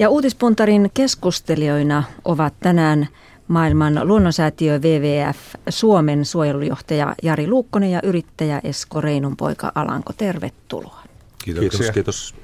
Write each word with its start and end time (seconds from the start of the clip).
Ja 0.00 0.10
uutispuntarin 0.10 0.90
keskustelijoina 0.94 2.02
ovat 2.24 2.54
tänään 2.60 3.08
maailman 3.48 4.00
luonnonsäätiö 4.08 4.78
WWF 4.78 5.38
Suomen 5.68 6.24
suojelujohtaja 6.24 7.14
Jari 7.22 7.46
Luukkonen 7.46 7.90
ja 7.90 8.00
yrittäjä 8.02 8.60
Esko 8.64 9.00
Reinun 9.00 9.36
poika 9.36 9.72
Alanko. 9.74 10.12
Tervetuloa. 10.16 11.02
Kiitos. 11.44 11.90
Kiitos. 11.94 12.34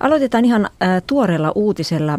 Aloitetaan 0.00 0.44
ihan 0.44 0.64
äh, 0.64 1.02
tuoreella 1.06 1.52
uutisella. 1.54 2.18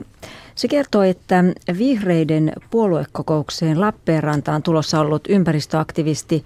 Se 0.56 0.68
kertoo, 0.68 1.02
että 1.02 1.44
vihreiden 1.78 2.54
puoluekokoukseen 2.72 3.82
Lappeenrantaan 3.82 4.64
tulossa 4.64 5.00
ollut 5.00 5.24
ympäristöaktivisti 5.30 6.46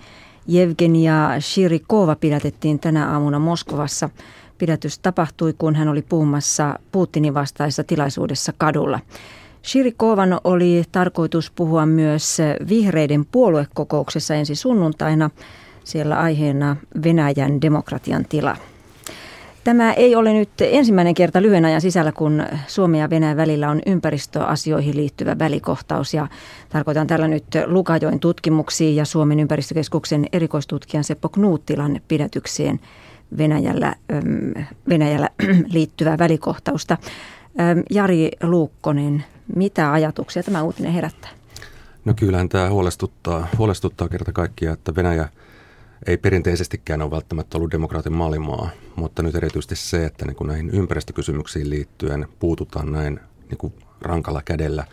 Evgenia 0.55 1.29
Shirikova 1.39 2.15
pidätettiin 2.15 2.79
tänä 2.79 3.11
aamuna 3.11 3.39
Moskovassa. 3.39 4.09
Pidätys 4.57 4.99
tapahtui, 4.99 5.53
kun 5.57 5.75
hän 5.75 5.87
oli 5.87 6.01
puhumassa 6.01 6.79
Putinin 6.91 7.33
vastaisessa 7.33 7.83
tilaisuudessa 7.83 8.53
kadulla. 8.57 8.99
Shirikovan 9.65 10.39
oli 10.43 10.83
tarkoitus 10.91 11.51
puhua 11.51 11.85
myös 11.85 12.37
vihreiden 12.69 13.25
puoluekokouksessa 13.25 14.35
ensi 14.35 14.55
sunnuntaina. 14.55 15.29
Siellä 15.83 16.19
aiheena 16.19 16.75
Venäjän 17.03 17.61
demokratian 17.61 18.25
tila. 18.29 18.57
Tämä 19.63 19.93
ei 19.93 20.15
ole 20.15 20.33
nyt 20.33 20.49
ensimmäinen 20.59 21.13
kerta 21.13 21.41
lyhyen 21.41 21.65
ajan 21.65 21.81
sisällä, 21.81 22.11
kun 22.11 22.43
Suomen 22.67 22.99
ja 22.99 23.09
Venäjän 23.09 23.37
välillä 23.37 23.69
on 23.69 23.81
ympäristöasioihin 23.85 24.97
liittyvä 24.97 25.39
välikohtaus. 25.39 26.13
Ja 26.13 26.27
tarkoitan 26.69 27.07
tällä 27.07 27.27
nyt 27.27 27.45
Lukajoin 27.65 28.19
tutkimuksiin 28.19 28.95
ja 28.95 29.05
Suomen 29.05 29.39
ympäristökeskuksen 29.39 30.25
erikoistutkijan 30.33 31.03
Seppo 31.03 31.29
Knuuttilan 31.29 32.01
pidätykseen 32.07 32.79
Venäjällä, 33.37 33.95
Venäjällä 34.89 35.29
liittyvää 35.73 36.17
välikohtausta. 36.17 36.97
Jari 37.89 38.31
Luukkonen, 38.43 39.23
mitä 39.55 39.91
ajatuksia 39.91 40.43
tämä 40.43 40.61
uutinen 40.61 40.91
herättää? 40.91 41.29
No 42.05 42.13
kyllähän 42.13 42.49
tämä 42.49 42.69
huolestuttaa, 42.69 43.47
huolestuttaa 43.57 44.09
kerta 44.09 44.31
kaikkiaan, 44.31 44.73
että 44.73 44.95
Venäjä 44.95 45.29
ei 46.07 46.17
perinteisestikään 46.17 47.01
ole 47.01 47.11
välttämättä 47.11 47.57
ollut 47.57 47.71
demokraatin 47.71 48.13
mallimaa, 48.13 48.69
mutta 48.95 49.23
nyt 49.23 49.35
erityisesti 49.35 49.75
se, 49.75 50.05
että 50.05 50.25
niin 50.25 50.35
kuin 50.35 50.47
näihin 50.47 50.69
ympäristökysymyksiin 50.69 51.69
liittyen 51.69 52.27
puututaan 52.39 52.91
näin 52.91 53.19
niin 53.49 53.57
kuin 53.57 53.73
rankalla 54.01 54.41
kädellä 54.45 54.85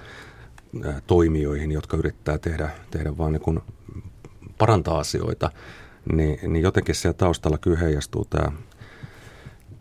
toimijoihin, 1.06 1.72
jotka 1.72 1.96
yrittää 1.96 2.38
tehdä, 2.38 2.70
tehdä 2.90 3.18
vaan 3.18 3.32
niin 3.32 3.42
kuin 3.42 3.60
parantaa 4.58 4.98
asioita, 4.98 5.50
niin, 6.12 6.52
niin 6.52 6.62
jotenkin 6.62 6.94
siellä 6.94 7.16
taustalla 7.16 7.58
kyllä 7.58 7.78
heijastuu 7.78 8.24
tämä 8.24 8.52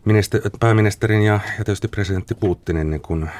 minister, 0.04 0.40
pääministerin 0.60 1.22
ja, 1.22 1.40
ja 1.58 1.64
tietysti 1.64 1.88
presidentti 1.88 2.34
Putinin 2.34 2.90
niin 2.90 3.00
kuin 3.00 3.30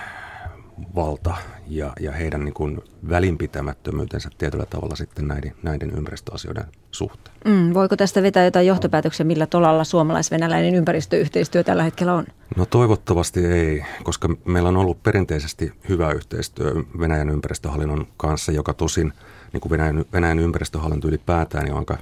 valta 0.94 1.34
ja, 1.66 1.92
ja 2.00 2.12
heidän 2.12 2.44
niin 2.44 2.54
kuin 2.54 2.80
välinpitämättömyytensä 3.08 4.30
tietyllä 4.38 4.66
tavalla 4.66 4.96
sitten 4.96 5.28
näiden, 5.28 5.52
näiden 5.62 5.90
ympäristöasioiden 5.90 6.64
suhteen. 6.90 7.36
Mm, 7.44 7.74
voiko 7.74 7.96
tästä 7.96 8.22
vetää 8.22 8.44
jotain 8.44 8.66
johtopäätöksiä, 8.66 9.26
millä 9.26 9.46
tolalla 9.46 9.84
suomalais-venäläinen 9.84 10.74
ympäristöyhteistyö 10.74 11.62
tällä 11.62 11.82
hetkellä 11.82 12.14
on? 12.14 12.26
No 12.56 12.66
toivottavasti 12.66 13.46
ei, 13.46 13.84
koska 14.02 14.28
meillä 14.44 14.68
on 14.68 14.76
ollut 14.76 15.02
perinteisesti 15.02 15.72
hyvä 15.88 16.12
yhteistyö 16.12 16.72
Venäjän 16.98 17.30
ympäristöhallinnon 17.30 18.06
kanssa, 18.16 18.52
joka 18.52 18.74
tosin 18.74 19.12
niin 19.52 19.60
kuin 19.60 19.70
Venäjän, 19.70 20.04
Venäjän 20.12 20.38
ympäristöhallinto 20.38 21.08
ylipäätään 21.08 21.64
niin 21.64 21.72
on 21.72 21.78
aika 21.78 21.98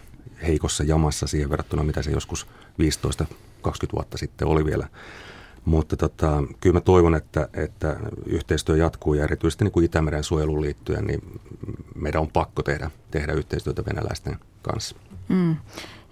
heikossa 0.46 0.84
jamassa 0.84 1.26
siihen 1.26 1.50
verrattuna, 1.50 1.82
mitä 1.82 2.02
se 2.02 2.10
joskus 2.10 2.46
15-20 3.66 3.70
vuotta 3.92 4.18
sitten 4.18 4.48
oli 4.48 4.64
vielä. 4.64 4.88
Mutta 5.64 5.96
tota, 5.96 6.42
kyllä 6.60 6.74
mä 6.74 6.80
toivon, 6.80 7.14
että, 7.14 7.48
että 7.54 7.96
yhteistyö 8.26 8.76
jatkuu 8.76 9.14
ja 9.14 9.24
erityisesti 9.24 9.64
niin 9.64 9.72
kuin 9.72 9.84
Itämeren 9.84 10.24
suojeluun 10.24 10.62
liittyen, 10.62 11.04
niin 11.04 11.40
meidän 11.94 12.20
on 12.20 12.28
pakko 12.28 12.62
tehdä, 12.62 12.90
tehdä 13.10 13.32
yhteistyötä 13.32 13.82
venäläisten 13.84 14.36
kanssa. 14.62 14.96
Mm. 15.28 15.56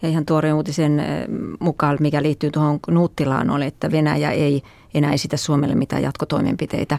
Ja 0.03 0.09
ihan 0.09 0.27
tuoreen 0.27 0.55
uutisen 0.55 1.01
eh, 1.01 1.27
mukaan, 1.61 1.97
mikä 2.01 2.23
liittyy 2.23 2.51
tuohon 2.51 2.81
Nuuttilaan, 2.89 3.51
oli, 3.51 3.67
että 3.67 3.91
Venäjä 3.91 4.31
ei 4.31 4.63
enää 4.95 5.13
esitä 5.13 5.37
Suomelle 5.37 5.75
mitään 5.75 6.03
jatkotoimenpiteitä. 6.03 6.99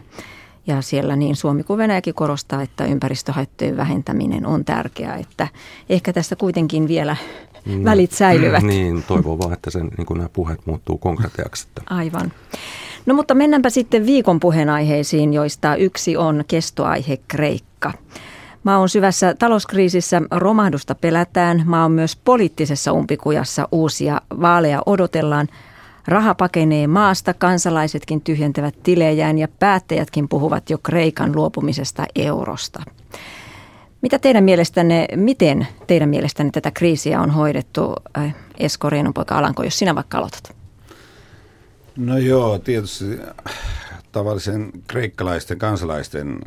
Ja 0.66 0.82
siellä 0.82 1.16
niin 1.16 1.36
Suomi 1.36 1.62
kuin 1.62 1.78
Venäjäkin 1.78 2.14
korostaa, 2.14 2.62
että 2.62 2.84
ympäristöhaittojen 2.84 3.76
vähentäminen 3.76 4.46
on 4.46 4.64
tärkeää. 4.64 5.16
Että 5.16 5.48
ehkä 5.90 6.12
tästä 6.12 6.36
kuitenkin 6.36 6.88
vielä 6.88 7.16
no, 7.66 7.84
välit 7.84 8.12
säilyvät. 8.12 8.62
Niin, 8.62 9.02
toivon 9.02 9.38
vaan, 9.38 9.52
että 9.52 9.70
sen, 9.70 9.90
niin 9.98 10.06
nämä 10.16 10.28
puheet 10.28 10.66
muuttuu 10.66 10.98
konkretiaksi. 10.98 11.68
Aivan. 11.90 12.32
No 13.06 13.14
mutta 13.14 13.34
mennäänpä 13.34 13.70
sitten 13.70 14.06
viikon 14.06 14.40
puheenaiheisiin, 14.40 15.32
joista 15.32 15.76
yksi 15.76 16.16
on 16.16 16.44
kestoaihe 16.48 17.18
Kreikka. 17.28 17.92
Maa 18.64 18.78
on 18.78 18.88
syvässä 18.88 19.34
talouskriisissä, 19.38 20.22
romahdusta 20.30 20.94
pelätään. 20.94 21.62
Maa 21.66 21.84
on 21.84 21.92
myös 21.92 22.16
poliittisessa 22.16 22.92
umpikujassa, 22.92 23.68
uusia 23.72 24.20
vaaleja 24.40 24.82
odotellaan. 24.86 25.48
Raha 26.06 26.34
pakenee 26.34 26.86
maasta, 26.86 27.34
kansalaisetkin 27.34 28.20
tyhjentävät 28.20 28.74
tilejään 28.82 29.38
ja 29.38 29.48
päättäjätkin 29.48 30.28
puhuvat 30.28 30.70
jo 30.70 30.78
Kreikan 30.78 31.36
luopumisesta 31.36 32.06
eurosta. 32.14 32.82
Mitä 34.02 34.18
teidän 34.18 34.44
mielestänne, 34.44 35.08
miten 35.16 35.66
teidän 35.86 36.08
mielestänne 36.08 36.50
tätä 36.50 36.70
kriisiä 36.70 37.20
on 37.20 37.30
hoidettu? 37.30 37.94
Äh, 38.18 38.34
Esko 38.58 38.90
poika 39.14 39.38
Alanko, 39.38 39.62
jos 39.62 39.78
sinä 39.78 39.94
vaikka 39.94 40.18
aloitat. 40.18 40.56
No 41.96 42.18
joo, 42.18 42.58
tietysti 42.58 43.20
tavallisen 44.12 44.70
kreikkalaisten 44.86 45.58
kansalaisten 45.58 46.38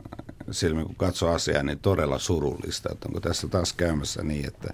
silmin, 0.52 0.86
kun 0.86 0.96
katsoo 0.96 1.34
asiaa, 1.34 1.64
niin 1.64 1.80
todella 1.80 2.20
surullista. 2.20 2.90
Että 2.92 3.08
onko 3.08 3.20
tässä 3.20 3.48
taas 3.48 3.74
käymässä 3.74 4.24
niin, 4.24 4.48
että, 4.48 4.74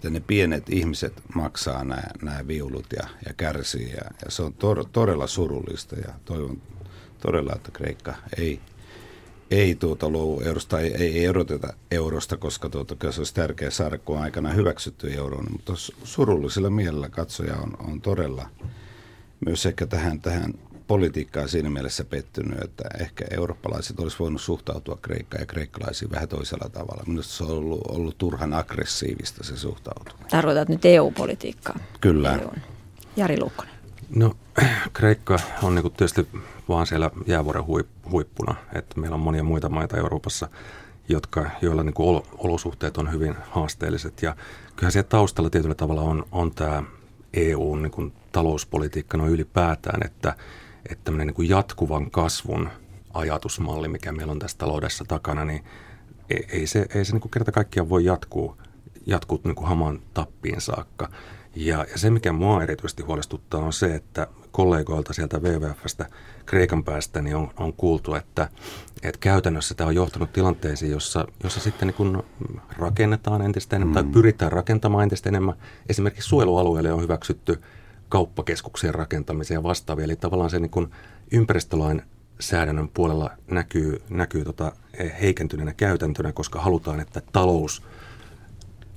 että 0.00 0.10
ne 0.10 0.20
pienet 0.20 0.68
ihmiset 0.68 1.12
maksaa 1.34 1.84
nämä, 1.84 2.02
nämä 2.22 2.46
viulut 2.46 2.86
ja, 2.96 3.08
ja 3.26 3.34
kärsii. 3.36 3.90
Ja, 3.90 4.10
ja 4.24 4.30
se 4.30 4.42
on 4.42 4.54
to, 4.54 4.84
todella 4.92 5.26
surullista 5.26 5.96
ja 5.96 6.14
toivon 6.24 6.62
todella, 7.18 7.52
että 7.56 7.70
Kreikka 7.70 8.14
ei 8.38 8.60
ei 9.50 9.74
tuota 9.74 10.10
luovu 10.10 10.40
eurosta, 10.40 10.80
ei, 10.80 10.94
ei 10.94 11.24
eroteta 11.24 11.72
eurosta, 11.90 12.36
koska 12.36 12.68
tuota, 12.68 13.12
se 13.12 13.20
olisi 13.20 13.34
tärkeä 13.34 13.70
saada, 13.70 13.98
kun 13.98 14.16
on 14.16 14.22
aikana 14.22 14.52
hyväksytty 14.52 15.14
euroon. 15.14 15.46
Mutta 15.52 15.72
surullisella 16.04 16.70
mielellä 16.70 17.08
katsoja 17.08 17.56
on, 17.56 17.76
on 17.88 18.00
todella 18.00 18.48
myös 19.46 19.66
ehkä 19.66 19.86
tähän, 19.86 20.20
tähän 20.20 20.54
politiikkaan 20.90 21.48
siinä 21.48 21.70
mielessä 21.70 22.04
pettynyt, 22.04 22.58
että 22.64 22.84
ehkä 23.00 23.24
eurooppalaiset 23.30 24.00
olisi 24.00 24.16
voinut 24.18 24.40
suhtautua 24.40 24.98
Kreikkaan 25.02 25.42
ja 25.42 25.46
kreikkalaisiin 25.46 26.10
vähän 26.10 26.28
toisella 26.28 26.68
tavalla. 26.68 27.02
Minusta 27.06 27.32
se 27.32 27.44
on 27.44 27.50
ollut, 27.50 27.80
ollut 27.88 28.18
turhan 28.18 28.54
aggressiivista 28.54 29.44
se 29.44 29.56
suhtautuminen. 29.56 30.30
Tarkoitat 30.30 30.68
nyt 30.68 30.84
EU-politiikkaa? 30.84 31.78
Kyllä. 32.00 32.38
EU. 32.42 32.50
Jari 33.16 33.40
Luukkonen. 33.40 33.74
No 34.14 34.36
Kreikka 34.92 35.38
on 35.62 35.74
niin 35.74 35.92
tietysti 35.92 36.28
vaan 36.68 36.86
siellä 36.86 37.10
jäävuoren 37.26 37.64
huippuna. 38.10 38.54
Että 38.74 39.00
meillä 39.00 39.14
on 39.14 39.20
monia 39.20 39.44
muita 39.44 39.68
maita 39.68 39.96
Euroopassa, 39.96 40.48
jotka, 41.08 41.50
joilla 41.62 41.82
niin 41.82 41.94
kuin 41.94 42.22
olosuhteet 42.38 42.98
on 42.98 43.12
hyvin 43.12 43.34
haasteelliset. 43.50 44.22
Ja 44.22 44.36
kyllähän 44.76 44.92
siellä 44.92 45.08
taustalla 45.08 45.50
tietyllä 45.50 45.74
tavalla 45.74 46.02
on, 46.02 46.24
on 46.32 46.50
tämä 46.54 46.82
EUn 47.34 47.82
niin 47.82 47.92
kuin 47.92 48.12
talouspolitiikka 48.32 49.16
no 49.16 49.28
ylipäätään, 49.28 50.00
että, 50.04 50.36
että 50.88 51.04
tämmöinen 51.04 51.26
niin 51.26 51.34
kuin 51.34 51.48
jatkuvan 51.48 52.10
kasvun 52.10 52.70
ajatusmalli, 53.14 53.88
mikä 53.88 54.12
meillä 54.12 54.30
on 54.30 54.38
tässä 54.38 54.58
taloudessa 54.58 55.04
takana, 55.04 55.44
niin 55.44 55.64
ei, 56.30 56.46
ei 56.48 56.66
se, 56.66 56.86
ei 56.94 57.04
se 57.04 57.12
niin 57.12 57.20
kuin 57.20 57.30
kerta 57.30 57.52
kaikkiaan 57.52 57.88
voi 57.88 58.04
jatkuu, 58.04 58.56
jatkuu 59.06 59.40
niin 59.44 59.54
kuin 59.54 59.68
hamaan 59.68 60.00
tappiin 60.14 60.60
saakka. 60.60 61.08
Ja, 61.56 61.86
ja 61.92 61.98
se, 61.98 62.10
mikä 62.10 62.32
mua 62.32 62.62
erityisesti 62.62 63.02
huolestuttaa, 63.02 63.60
on 63.60 63.72
se, 63.72 63.94
että 63.94 64.26
kollegoilta 64.52 65.12
sieltä 65.12 65.38
WWFstä 65.38 66.06
Kreikan 66.46 66.84
päästä 66.84 67.22
niin 67.22 67.36
on, 67.36 67.50
on 67.56 67.72
kuultu, 67.72 68.14
että, 68.14 68.48
että 69.02 69.18
käytännössä 69.20 69.74
tämä 69.74 69.88
on 69.88 69.94
johtanut 69.94 70.32
tilanteisiin, 70.32 70.92
jossa, 70.92 71.26
jossa 71.44 71.60
sitten 71.60 71.86
niin 71.86 71.94
kun 71.94 72.22
rakennetaan 72.78 73.42
entistä 73.42 73.76
enemmän 73.76 74.04
mm. 74.04 74.04
tai 74.04 74.12
pyritään 74.12 74.52
rakentamaan 74.52 75.02
entistä 75.02 75.28
enemmän. 75.28 75.54
Esimerkiksi 75.88 76.28
suojelualueelle 76.28 76.92
on 76.92 77.02
hyväksytty 77.02 77.62
kauppakeskuksien 78.10 78.94
rakentamisia 78.94 79.56
ja 79.56 79.62
vastaavia. 79.62 80.04
Eli 80.04 80.16
tavallaan 80.16 80.50
se 80.50 80.58
niin 80.58 80.70
kun 80.70 80.90
ympäristölain 81.32 82.02
säädännön 82.40 82.88
puolella 82.88 83.30
näkyy, 83.50 84.02
näkyy 84.08 84.44
tota 84.44 84.72
heikentyneenä 85.20 85.74
käytäntönä, 85.74 86.32
koska 86.32 86.60
halutaan, 86.60 87.00
että 87.00 87.22
talous, 87.32 87.82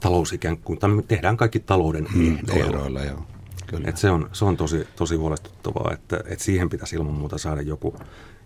talous 0.01 0.33
ikään 0.33 0.57
kuin, 0.57 0.79
tehdään 1.07 1.37
kaikki 1.37 1.59
talouden 1.59 2.07
mm, 2.13 2.37
ehdoilla. 2.53 3.03
Joo. 3.03 3.25
Kyllä. 3.67 3.89
Et 3.89 3.97
se 3.97 4.09
on, 4.09 4.29
se 4.33 4.45
on 4.45 4.57
tosi, 4.57 4.87
tosi 4.95 5.15
huolestuttavaa, 5.15 5.93
että, 5.93 6.17
että 6.25 6.43
siihen 6.43 6.69
pitäisi 6.69 6.95
ilman 6.95 7.13
muuta 7.13 7.37
saada 7.37 7.61
joku, 7.61 7.95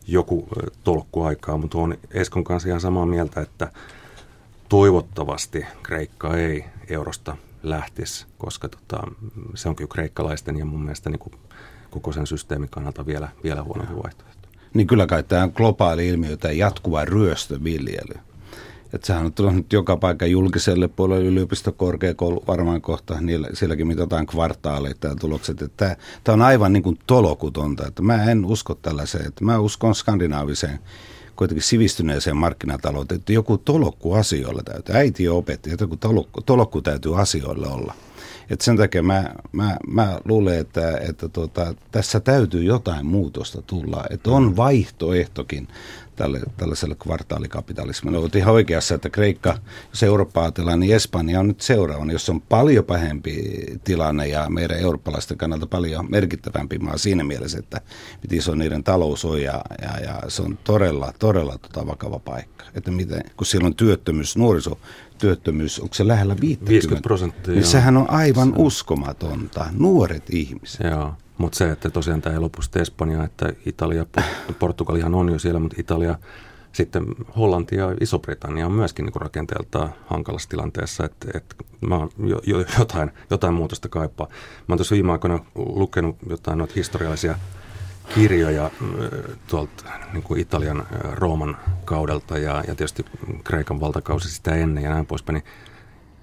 joku 0.07 0.47
tolkku 0.83 1.23
aikaa, 1.23 1.57
mutta 1.57 1.77
on 1.77 1.97
Eskon 2.11 2.43
kanssa 2.43 2.69
ihan 2.69 2.81
samaa 2.81 3.05
mieltä, 3.05 3.41
että 3.41 3.71
toivottavasti 4.69 5.65
Kreikka 5.83 6.37
ei 6.37 6.65
eurosta 6.89 7.37
lähtisi, 7.69 8.25
koska 8.37 8.69
tota, 8.69 9.03
se 9.55 9.69
on 9.69 9.75
kyllä 9.75 9.89
kreikkalaisten 9.89 10.57
ja 10.57 10.65
mun 10.65 10.81
mielestä 10.81 11.09
niin 11.09 11.19
kuin 11.19 11.33
koko 11.89 12.11
sen 12.11 12.27
systeemin 12.27 12.69
kannalta 12.69 13.05
vielä, 13.05 13.29
vielä 13.43 13.63
huonompi 13.63 13.95
vaihtoehto. 14.03 14.49
niin 14.73 14.87
kyllä 14.87 15.07
kai 15.07 15.23
tämä 15.23 15.43
on 15.43 15.51
globaali 15.55 16.07
ilmiö, 16.07 16.37
tämä 16.37 16.51
jatkuva 16.51 17.05
ryöstöviljely. 17.05 18.21
Että 18.93 19.07
sehän 19.07 19.25
on 19.25 19.33
tullut 19.33 19.55
nyt 19.55 19.73
joka 19.73 19.97
paikka 19.97 20.25
julkiselle 20.25 20.87
puolelle, 20.87 21.25
yliopistokorkeakoulu 21.25 22.43
varmaan 22.47 22.81
kohta, 22.81 23.21
niillä, 23.21 23.49
sielläkin 23.53 23.87
mitataan 23.87 24.25
kvartaaleita 24.25 25.07
ja 25.07 25.15
tulokset. 25.15 25.61
Että 25.61 25.77
tämä, 25.77 25.95
tämä 26.23 26.33
on 26.33 26.41
aivan 26.41 26.73
niin 26.73 26.83
kuin 26.83 26.99
tolokutonta, 27.07 27.87
että 27.87 28.01
mä 28.01 28.31
en 28.31 28.45
usko 28.45 28.75
tällaiseen, 28.75 29.27
että 29.27 29.45
mä 29.45 29.59
uskon 29.59 29.95
skandinaaviseen 29.95 30.79
kuitenkin 31.38 31.63
sivistyneeseen 31.63 32.38
markkinatalouteen, 32.38 33.19
että 33.19 33.34
joku 33.34 33.57
tolokku 33.57 34.13
asioilla 34.13 34.62
täytyy. 34.63 34.95
Äiti 34.95 35.28
opetti, 35.28 35.72
että 35.72 35.84
joku 35.84 35.98
tolokku, 35.98 36.42
tolokku 36.42 36.81
täytyy 36.81 37.22
asioille 37.22 37.68
olla. 37.68 37.94
Et 38.49 38.61
sen 38.61 38.77
takia 38.77 39.03
mä, 39.03 39.35
mä, 39.51 39.77
mä 39.88 40.19
luulen, 40.25 40.59
että, 40.59 40.97
että 40.97 41.29
tuota, 41.29 41.73
tässä 41.91 42.19
täytyy 42.19 42.63
jotain 42.63 43.05
muutosta 43.05 43.61
tulla. 43.61 44.03
Että 44.09 44.31
on 44.31 44.55
vaihtoehtokin 44.55 45.67
tälle, 46.17 46.39
tällaiselle 46.57 46.95
kvartaalikapitalismille. 46.95 48.17
Olet 48.17 48.35
ihan 48.35 48.53
oikeassa, 48.53 48.95
että 48.95 49.09
Kreikka, 49.09 49.57
jos 49.89 50.03
Eurooppa 50.03 50.41
ajatellaan, 50.41 50.79
niin 50.79 50.95
Espanja 50.95 51.39
on 51.39 51.47
nyt 51.47 51.61
seuraavana, 51.61 52.11
jos 52.11 52.29
on 52.29 52.41
paljon 52.41 52.85
pahempi 52.85 53.65
tilanne 53.83 54.27
ja 54.27 54.50
meidän 54.50 54.79
eurooppalaisten 54.79 55.38
kannalta 55.38 55.67
paljon 55.67 56.11
merkittävämpi 56.11 56.79
maa 56.79 56.97
siinä 56.97 57.23
mielessä, 57.23 57.59
että 57.59 57.81
miten 58.21 58.38
iso 58.38 58.55
niiden 58.55 58.83
talous 58.83 59.25
on 59.25 59.41
ja, 59.41 59.61
ja, 59.81 60.00
ja 60.00 60.21
se 60.27 60.41
on 60.41 60.59
todella, 60.63 61.13
todella 61.19 61.57
tota 61.57 61.88
vakava 61.88 62.19
paikka. 62.19 62.65
Että 62.75 62.91
miten, 62.91 63.23
kun 63.38 63.47
siellä 63.47 63.67
on 63.67 63.75
työttömyys, 63.75 64.38
nuorisotyöttömyys, 65.23 65.79
onko 65.79 65.93
se 65.93 66.07
lähellä 66.07 66.35
50, 66.41 66.69
50 66.69 67.03
prosenttia? 67.03 67.53
Niin 67.53 67.65
sehän 67.65 67.97
on 67.97 68.09
aivan 68.09 68.47
se... 68.47 68.53
uskomatonta. 68.57 69.65
Nuoret 69.77 70.29
ihmiset. 70.29 70.81
Joo. 70.91 71.13
Mutta 71.37 71.57
se, 71.57 71.71
että 71.71 71.89
tosiaan 71.89 72.21
tämä 72.21 72.33
ei 72.33 72.39
lopu 72.39 72.61
sitten 72.61 72.81
Espanja, 72.81 73.23
että 73.23 73.53
Italia, 73.65 74.05
Portugalihan 74.59 75.15
on 75.15 75.29
jo 75.29 75.39
siellä, 75.39 75.59
mutta 75.59 75.75
Italia, 75.79 76.15
sitten 76.71 77.05
Hollanti 77.37 77.75
ja 77.75 77.95
Iso-Britannia 78.01 78.65
on 78.65 78.71
myöskin 78.71 79.05
niin 79.05 79.21
rakenteeltaan 79.21 79.93
hankalassa 80.05 80.49
tilanteessa, 80.49 81.05
että, 81.05 81.27
että 81.33 81.55
mä 81.81 81.95
oon 81.95 82.09
jo, 82.17 82.41
jo, 82.45 82.65
jotain, 82.79 83.11
jotain 83.29 83.53
muutosta 83.53 83.89
kaipaa. 83.89 84.27
Mä 84.27 84.73
oon 84.73 84.77
tuossa 84.77 84.95
viime 84.95 85.11
aikoina 85.11 85.39
lukenut 85.55 86.17
jotain 86.29 86.57
noita 86.57 86.73
historiallisia 86.75 87.35
kirjoja 88.15 88.71
tuolta 89.48 89.83
niin 90.13 90.24
kuin 90.24 90.39
Italian 90.39 90.88
Rooman 91.13 91.57
kaudelta 91.86 92.38
ja, 92.38 92.56
ja 92.68 92.75
tietysti 92.75 93.06
Kreikan 93.44 93.80
valtakausi 93.80 94.30
sitä 94.30 94.56
ennen 94.56 94.83
ja 94.83 94.89
näin 94.89 95.06
poispäin, 95.06 95.33
niin 95.33 95.44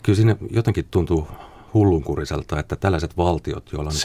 kyllä 0.03 0.17
siinä 0.17 0.37
jotenkin 0.51 0.85
tuntuu 0.91 1.29
hullunkuriselta, 1.75 2.59
että 2.59 2.77
tällaiset 2.77 3.17
valtiot, 3.17 3.73
joilla 3.73 3.89
on 3.89 3.97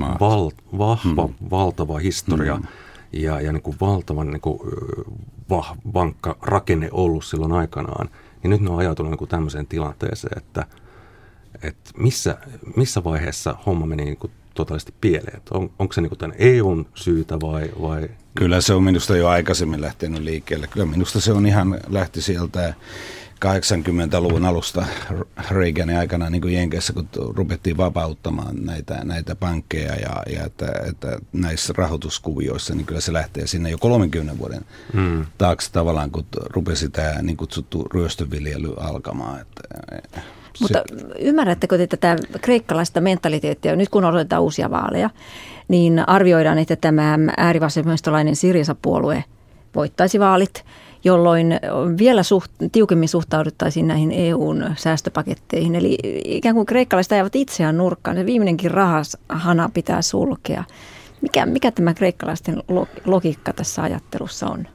va- 0.00 0.16
val- 0.20 0.50
vahva, 0.78 1.26
mm. 1.26 1.50
valtava 1.50 1.98
historia 1.98 2.56
mm. 2.56 2.66
ja, 3.12 3.40
ja 3.40 3.52
niin 3.52 3.62
kuin 3.62 3.76
valtavan 3.80 4.30
niin 4.30 4.40
kuin, 4.40 4.60
vah, 5.50 5.76
vankka 5.94 6.36
rakenne 6.42 6.88
ollut 6.92 7.24
silloin 7.24 7.52
aikanaan, 7.52 8.10
niin 8.42 8.50
nyt 8.50 8.60
ne 8.60 8.70
on 8.70 8.78
ajautunut 8.78 9.10
niin 9.10 9.18
kuin 9.18 9.28
tämmöiseen 9.28 9.66
tilanteeseen, 9.66 10.38
että, 10.38 10.66
että 11.62 11.90
missä, 11.96 12.38
missä 12.76 13.04
vaiheessa 13.04 13.56
homma 13.66 13.86
meni 13.86 14.04
niin 14.04 14.16
kuin 14.16 14.32
totaalisesti 14.60 14.94
pieleen? 15.00 15.42
On, 15.50 15.70
onko 15.78 15.92
se 15.92 16.00
niin 16.00 16.18
tämän 16.18 16.36
EUn 16.38 16.86
syytä 16.94 17.40
vai, 17.40 17.70
vai? 17.80 18.08
Kyllä 18.34 18.60
se 18.60 18.74
on 18.74 18.82
minusta 18.82 19.16
jo 19.16 19.28
aikaisemmin 19.28 19.80
lähtenyt 19.80 20.22
liikkeelle. 20.22 20.66
Kyllä 20.66 20.86
minusta 20.86 21.20
se 21.20 21.32
on 21.32 21.46
ihan 21.46 21.80
lähti 21.88 22.22
sieltä 22.22 22.74
80-luvun 23.44 24.44
alusta 24.44 24.86
Reaganin 25.50 25.96
aikana 25.96 26.30
niin 26.30 26.42
kuin 26.42 26.54
Jenkeissä, 26.54 26.92
kun 26.92 27.08
rupettiin 27.16 27.76
vapauttamaan 27.76 28.64
näitä, 28.64 29.04
näitä 29.04 29.34
pankkeja 29.34 29.94
ja, 29.94 30.22
ja 30.32 30.44
että, 30.44 30.72
että 30.88 31.18
näissä 31.32 31.74
rahoituskuvioissa, 31.76 32.74
niin 32.74 32.86
kyllä 32.86 33.00
se 33.00 33.12
lähtee 33.12 33.46
sinne 33.46 33.70
jo 33.70 33.78
30 33.78 34.38
vuoden 34.38 34.64
mm. 34.92 35.26
taakse 35.38 35.72
tavallaan, 35.72 36.10
kun 36.10 36.26
rupesi 36.50 36.88
tämä 36.88 37.22
niin 37.22 37.36
kutsuttu 37.36 37.86
ryöstöviljely 37.94 38.74
alkamaan. 38.76 39.40
Että, 39.40 40.20
mutta 40.60 40.82
ymmärrättekö 41.18 41.78
te 41.78 41.86
tätä 41.86 42.16
kreikkalaista 42.40 43.00
mentaliteettia, 43.00 43.76
nyt 43.76 43.88
kun 43.88 44.04
odotetaan 44.04 44.42
uusia 44.42 44.70
vaaleja, 44.70 45.10
niin 45.68 46.08
arvioidaan, 46.08 46.58
että 46.58 46.76
tämä 46.76 47.18
äärivasemmistolainen 47.36 48.36
Sirjasa-puolue 48.36 49.24
voittaisi 49.74 50.20
vaalit– 50.20 50.64
jolloin 51.04 51.60
vielä 51.98 52.22
suht, 52.22 52.50
tiukemmin 52.72 53.08
suhtauduttaisiin 53.08 53.88
näihin 53.88 54.12
EUn 54.12 54.74
säästöpaketteihin. 54.76 55.74
Eli 55.74 55.98
ikään 56.24 56.54
kuin 56.54 56.66
kreikkalaiset 56.66 57.12
ajavat 57.12 57.36
itseään 57.36 57.76
nurkkaan. 57.76 58.16
Se 58.16 58.26
viimeinenkin 58.26 58.70
rahashana 58.70 59.70
pitää 59.74 60.02
sulkea. 60.02 60.64
Mikä, 61.20 61.46
mikä 61.46 61.70
tämä 61.70 61.94
kreikkalaisten 61.94 62.62
logiikka 63.04 63.52
tässä 63.52 63.82
ajattelussa 63.82 64.48
on? 64.48 64.66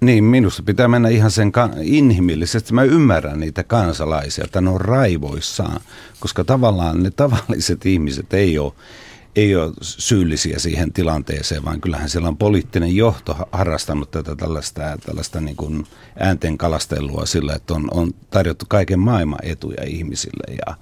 Niin, 0.00 0.24
minusta 0.24 0.62
pitää 0.62 0.88
mennä 0.88 1.08
ihan 1.08 1.30
sen 1.30 1.52
inhimillisesti. 1.82 2.74
Mä 2.74 2.82
ymmärrän 2.82 3.40
niitä 3.40 3.64
kansalaisia, 3.64 4.44
että 4.44 4.60
ne 4.60 4.70
on 4.70 4.80
raivoissaan, 4.80 5.80
koska 6.20 6.44
tavallaan 6.44 7.02
ne 7.02 7.10
tavalliset 7.10 7.86
ihmiset 7.86 8.34
ei 8.34 8.58
ole 8.58 8.72
ei 9.36 9.56
ole 9.56 9.72
syyllisiä 9.80 10.58
siihen 10.58 10.92
tilanteeseen, 10.92 11.64
vaan 11.64 11.80
kyllähän 11.80 12.08
siellä 12.08 12.28
on 12.28 12.36
poliittinen 12.36 12.96
johto 12.96 13.36
harrastanut 13.52 14.10
tätä 14.10 14.36
tällaista, 14.36 14.98
tällaista 15.06 15.40
niin 15.40 15.56
kuin 15.56 15.86
äänten 16.18 16.58
kalastelua 16.58 17.26
sillä, 17.26 17.54
että 17.54 17.74
on, 17.74 17.88
on 17.90 18.10
tarjottu 18.30 18.64
kaiken 18.68 18.98
maailman 18.98 19.38
etuja 19.42 19.84
ihmisille 19.86 20.54
ja, 20.66 20.76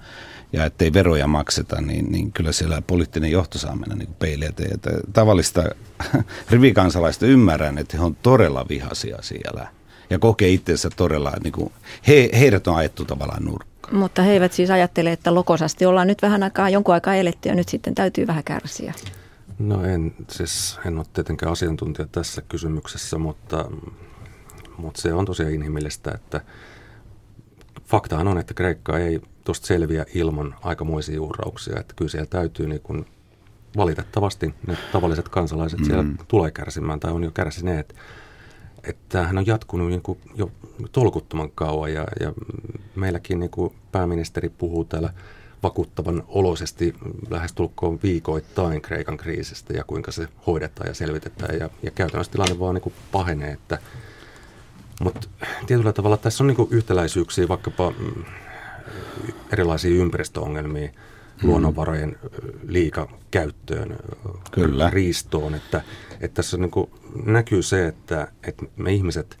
ja 0.55 0.65
ettei 0.65 0.93
veroja 0.93 1.27
makseta, 1.27 1.81
niin, 1.81 2.11
niin 2.11 2.31
kyllä 2.31 2.51
siellä 2.51 2.81
poliittinen 2.81 3.31
johto 3.31 3.57
saa 3.57 3.75
mennä 3.75 3.95
niin 3.95 4.15
peiliä 4.19 4.49
että 4.73 4.89
Tavallista 5.13 5.63
rivikansalaista 6.51 7.25
ymmärrän, 7.25 7.77
että 7.77 7.97
he 7.97 8.03
on 8.03 8.15
todella 8.15 8.65
vihaisia 8.69 9.17
siellä 9.21 9.67
ja 10.09 10.19
kokee 10.19 10.49
itsensä 10.49 10.89
todella, 10.95 11.33
niin 11.43 11.53
kuin, 11.53 11.71
he, 12.07 12.29
heidät 12.39 12.67
on 12.67 12.75
ajettu 12.75 13.05
tavallaan 13.05 13.43
nurkkaan. 13.43 13.95
Mutta 13.95 14.21
he 14.21 14.31
eivät 14.31 14.53
siis 14.53 14.69
ajattele, 14.69 15.11
että 15.11 15.35
lokosasti 15.35 15.85
ollaan 15.85 16.07
nyt 16.07 16.21
vähän 16.21 16.43
aikaa, 16.43 16.69
jonkun 16.69 16.93
aikaa 16.93 17.15
eletty 17.15 17.49
ja 17.49 17.55
nyt 17.55 17.69
sitten 17.69 17.95
täytyy 17.95 18.27
vähän 18.27 18.43
kärsiä. 18.43 18.93
No 19.59 19.83
en, 19.83 20.13
siis 20.31 20.79
en 20.85 20.97
ole 20.97 21.05
tietenkään 21.13 21.51
asiantuntija 21.51 22.07
tässä 22.11 22.41
kysymyksessä, 22.41 23.17
mutta, 23.17 23.65
mutta 24.77 25.01
se 25.01 25.13
on 25.13 25.25
tosiaan 25.25 25.53
inhimillistä, 25.53 26.11
että 26.15 26.41
faktahan 27.85 28.27
on, 28.27 28.37
että 28.37 28.53
Kreikka 28.53 28.97
ei 28.97 29.21
tuosta 29.45 29.67
selviä 29.67 30.05
ilman 30.13 30.55
aikamoisia 30.61 31.21
uhrauksia, 31.21 31.79
että 31.79 31.93
kyllä 31.97 32.11
siellä 32.11 32.27
täytyy 32.27 32.67
niin 32.67 32.81
kuin 32.81 33.05
valitettavasti 33.77 34.53
ne 34.67 34.77
tavalliset 34.91 35.29
kansalaiset 35.29 35.79
mm. 35.79 35.85
siellä 35.85 36.03
tulee 36.27 36.51
kärsimään 36.51 36.99
tai 36.99 37.11
on 37.11 37.23
jo 37.23 37.31
kärsineet 37.31 37.95
että 38.89 39.03
tämähän 39.09 39.37
on 39.37 39.45
jatkunut 39.45 39.89
niin 39.89 40.01
kuin 40.01 40.19
jo 40.35 40.51
tolkuttoman 40.91 41.51
kauan 41.55 41.93
ja, 41.93 42.05
ja 42.19 42.33
meilläkin 42.95 43.39
niin 43.39 43.49
kuin 43.49 43.73
pääministeri 43.91 44.49
puhuu 44.49 44.85
täällä 44.85 45.13
vakuuttavan 45.63 46.23
oloisesti 46.27 46.95
lähestulkoon 47.29 47.99
viikoittain 48.03 48.81
Kreikan 48.81 49.17
kriisistä 49.17 49.73
ja 49.73 49.83
kuinka 49.83 50.11
se 50.11 50.27
hoidetaan 50.47 50.87
ja 50.87 50.93
selvitetään 50.93 51.59
ja, 51.59 51.69
ja 51.83 51.91
käytännössä 51.91 52.31
tilanne 52.31 52.59
vaan 52.59 52.75
niin 52.75 52.81
kuin 52.81 52.93
pahenee, 53.11 53.51
että 53.51 53.79
mutta 55.01 55.27
tietyllä 55.65 55.93
tavalla 55.93 56.17
tässä 56.17 56.43
on 56.43 56.47
niin 56.47 56.55
kuin 56.55 56.71
yhtäläisyyksiä 56.71 57.47
vaikkapa 57.47 57.93
mm, 58.87 59.33
erilaisia 59.53 59.95
ympäristöongelmia, 59.95 60.87
hmm. 60.87 61.49
luonnonvarojen 61.49 62.17
liikakäyttöön, 62.67 63.95
Kyllä. 64.51 64.89
riistoon, 64.89 65.55
että, 65.55 65.81
että 66.21 66.35
tässä 66.35 66.57
niin 66.57 66.71
kuin 66.71 66.89
näkyy 67.25 67.63
se, 67.63 67.87
että, 67.87 68.27
että 68.47 68.65
me 68.75 68.93
ihmiset 68.93 69.39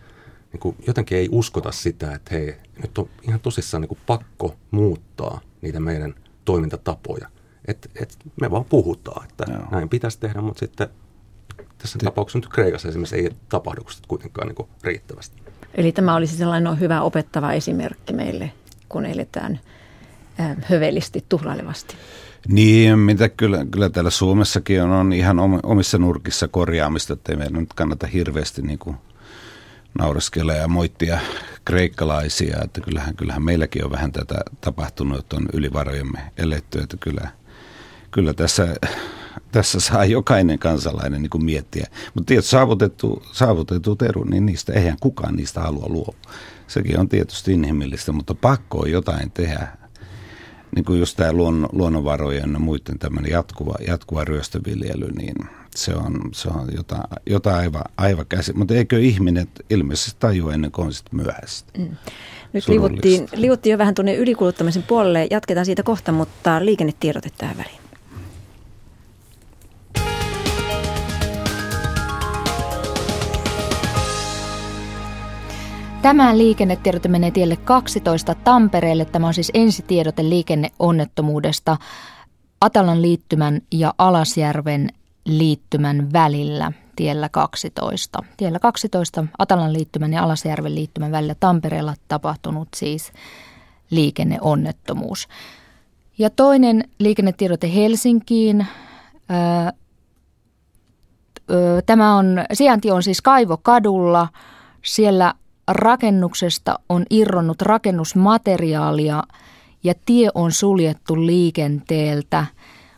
niin 0.51 0.59
kuin 0.59 0.75
jotenkin 0.87 1.17
ei 1.17 1.29
uskota 1.31 1.71
sitä, 1.71 2.13
että 2.13 2.35
hei, 2.35 2.55
nyt 2.81 2.97
on 2.97 3.09
ihan 3.27 3.39
tosissaan 3.39 3.81
niin 3.81 3.89
kuin 3.89 3.99
pakko 4.05 4.55
muuttaa 4.71 5.41
niitä 5.61 5.79
meidän 5.79 6.15
toimintatapoja. 6.45 7.27
Et, 7.67 7.91
et 8.01 8.17
me 8.41 8.51
vaan 8.51 8.65
puhutaan, 8.65 9.25
että 9.29 9.45
Joo. 9.51 9.61
näin 9.71 9.89
pitäisi 9.89 10.19
tehdä, 10.19 10.41
mutta 10.41 10.59
sitten 10.59 10.89
tässä 11.77 11.99
Te... 11.99 12.05
tapauksessa 12.05 12.39
nyt 12.39 12.47
Kreikassa 12.47 12.87
esimerkiksi 12.87 13.15
ei 13.15 13.29
tapahdu 13.49 13.81
kuitenkaan 14.07 14.47
niin 14.47 14.55
kuin 14.55 14.69
riittävästi. 14.83 15.41
Eli 15.75 15.91
tämä 15.91 16.15
olisi 16.15 16.37
sellainen 16.37 16.79
hyvä 16.79 17.01
opettava 17.01 17.53
esimerkki 17.53 18.13
meille, 18.13 18.51
kun 18.89 19.05
eletään 19.05 19.59
hövelisti, 20.61 21.25
tuhlailevasti. 21.29 21.95
Niin, 22.47 22.99
mitä 22.99 23.29
kyllä, 23.29 23.65
kyllä 23.71 23.89
täällä 23.89 24.09
Suomessakin 24.09 24.83
on, 24.83 24.91
on 24.91 25.13
ihan 25.13 25.39
omissa 25.63 25.97
nurkissa 25.97 26.47
korjaamista, 26.47 27.13
että 27.13 27.31
ei 27.31 27.37
meidän 27.37 27.53
nyt 27.53 27.73
kannata 27.73 28.07
hirveästi 28.07 28.61
niin 28.61 28.79
kuin 28.79 28.95
naureskella 29.99 30.53
ja 30.53 30.67
moittia 30.67 31.19
kreikkalaisia, 31.65 32.57
että 32.63 32.81
kyllähän, 32.81 33.15
kyllähän 33.15 33.43
meilläkin 33.43 33.85
on 33.85 33.91
vähän 33.91 34.11
tätä 34.11 34.35
tapahtunut, 34.61 35.19
että 35.19 35.35
on 35.35 35.45
ylivarojemme 35.53 36.19
eletty, 36.37 36.79
että 36.79 36.97
kyllä, 36.99 37.27
kyllä 38.11 38.33
tässä, 38.33 38.75
tässä 39.51 39.79
saa 39.79 40.05
jokainen 40.05 40.59
kansalainen 40.59 41.21
niin 41.21 41.29
kuin 41.29 41.45
miettiä. 41.45 41.87
Mutta 42.13 42.27
tietysti 42.27 42.51
saavutettu, 42.51 43.23
saavutettu 43.31 43.95
teru, 43.95 44.23
niin 44.23 44.45
niistä 44.45 44.73
eihän 44.73 44.97
kukaan 44.99 45.35
niistä 45.35 45.61
halua 45.61 45.85
luopua. 45.89 46.31
Sekin 46.67 46.99
on 46.99 47.09
tietysti 47.09 47.53
inhimillistä, 47.53 48.11
mutta 48.11 48.35
pakko 48.35 48.79
on 48.79 48.91
jotain 48.91 49.31
tehdä 49.31 49.67
niin 50.75 50.85
kuin 50.85 50.99
just 50.99 51.17
tämä 51.17 51.33
luon, 51.33 51.69
luonnonvarojen 51.71 52.53
ja 52.53 52.59
muiden 52.59 52.99
tämmöinen 52.99 53.31
jatkuva, 53.31 53.75
jatkuva 53.87 54.25
ryöstöviljely, 54.25 55.11
niin 55.11 55.35
Se 55.75 55.95
on, 55.95 56.21
se 56.33 56.49
on 56.49 56.69
jotain, 56.75 57.03
jotain 57.25 57.55
aivan, 57.55 57.83
aivan 57.97 58.25
käsi. 58.29 58.53
Mutta 58.53 58.73
eikö 58.73 58.99
ihminen 58.99 59.47
ilmeisesti 59.69 60.15
tajua 60.19 60.53
ennen 60.53 60.71
kuin 60.71 60.85
on 60.85 60.93
sitten 60.93 61.15
myöhäistä? 61.15 61.71
Mm. 61.77 61.89
Nyt 62.53 62.67
liivuttiin, 62.67 63.27
liivuttiin 63.35 63.71
jo 63.71 63.77
vähän 63.77 63.95
tuonne 63.95 64.15
ylikuluttamisen 64.15 64.83
puolelle. 64.83 65.27
Jatketaan 65.31 65.65
siitä 65.65 65.83
kohta, 65.83 66.11
mutta 66.11 66.65
liikennetiedote 66.65 67.29
tähän 67.37 67.57
väliin. 67.57 67.84
Tämä 76.05 76.37
liikennetiedote 76.37 77.07
menee 77.07 77.31
tielle 77.31 77.55
12 77.55 78.35
Tampereelle. 78.35 79.05
Tämä 79.05 79.27
on 79.27 79.33
siis 79.33 79.51
ensitiedote 79.53 80.29
liikenneonnettomuudesta 80.29 81.77
Atalan 82.61 83.01
liittymän 83.01 83.61
ja 83.71 83.93
Alasjärven 83.97 84.89
liittymän 85.25 86.13
välillä 86.13 86.71
tiellä 86.95 87.29
12. 87.29 88.23
Tiellä 88.37 88.59
12 88.59 89.25
Atalan 89.37 89.73
liittymän 89.73 90.13
ja 90.13 90.23
Alasjärven 90.23 90.75
liittymän 90.75 91.11
välillä 91.11 91.35
Tampereella 91.39 91.93
tapahtunut 92.07 92.67
siis 92.75 93.11
liikenneonnettomuus. 93.89 95.27
Ja 96.17 96.29
toinen 96.29 96.83
liikennetiedote 96.99 97.73
Helsinkiin. 97.73 98.67
Tämä 101.85 102.15
on, 102.15 102.45
sijainti 102.53 102.91
on 102.91 103.03
siis 103.03 103.21
Kaivokadulla. 103.21 104.27
Siellä 104.81 105.33
rakennuksesta 105.67 106.79
on 106.89 107.05
irronnut 107.09 107.61
rakennusmateriaalia 107.61 109.23
ja 109.83 109.93
tie 110.05 110.29
on 110.35 110.51
suljettu 110.51 111.25
liikenteeltä 111.25 112.45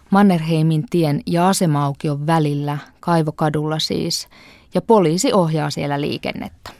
Mannerheimin 0.09 0.85
tien 0.89 1.21
ja 1.25 1.49
asemaukion 1.49 2.27
välillä, 2.27 2.77
Kaivokadulla 2.99 3.79
siis, 3.79 4.27
ja 4.73 4.81
poliisi 4.81 5.33
ohjaa 5.33 5.69
siellä 5.69 6.01
liikennettä. 6.01 6.71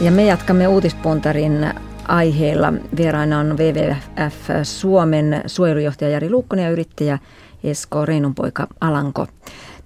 Ja 0.00 0.10
me 0.10 0.24
jatkamme 0.24 0.68
uutispuntarin 0.68 1.74
aiheella. 2.08 2.72
Vieraina 2.96 3.38
on 3.38 3.56
WWF 3.58 4.50
Suomen 4.62 5.42
suojelujohtaja 5.46 6.10
Jari 6.10 6.30
Luukkonen 6.30 6.64
ja 6.64 6.70
yrittäjä 6.70 7.18
Esko 7.64 8.06
Reinunpoika 8.06 8.66
Alanko. 8.80 9.26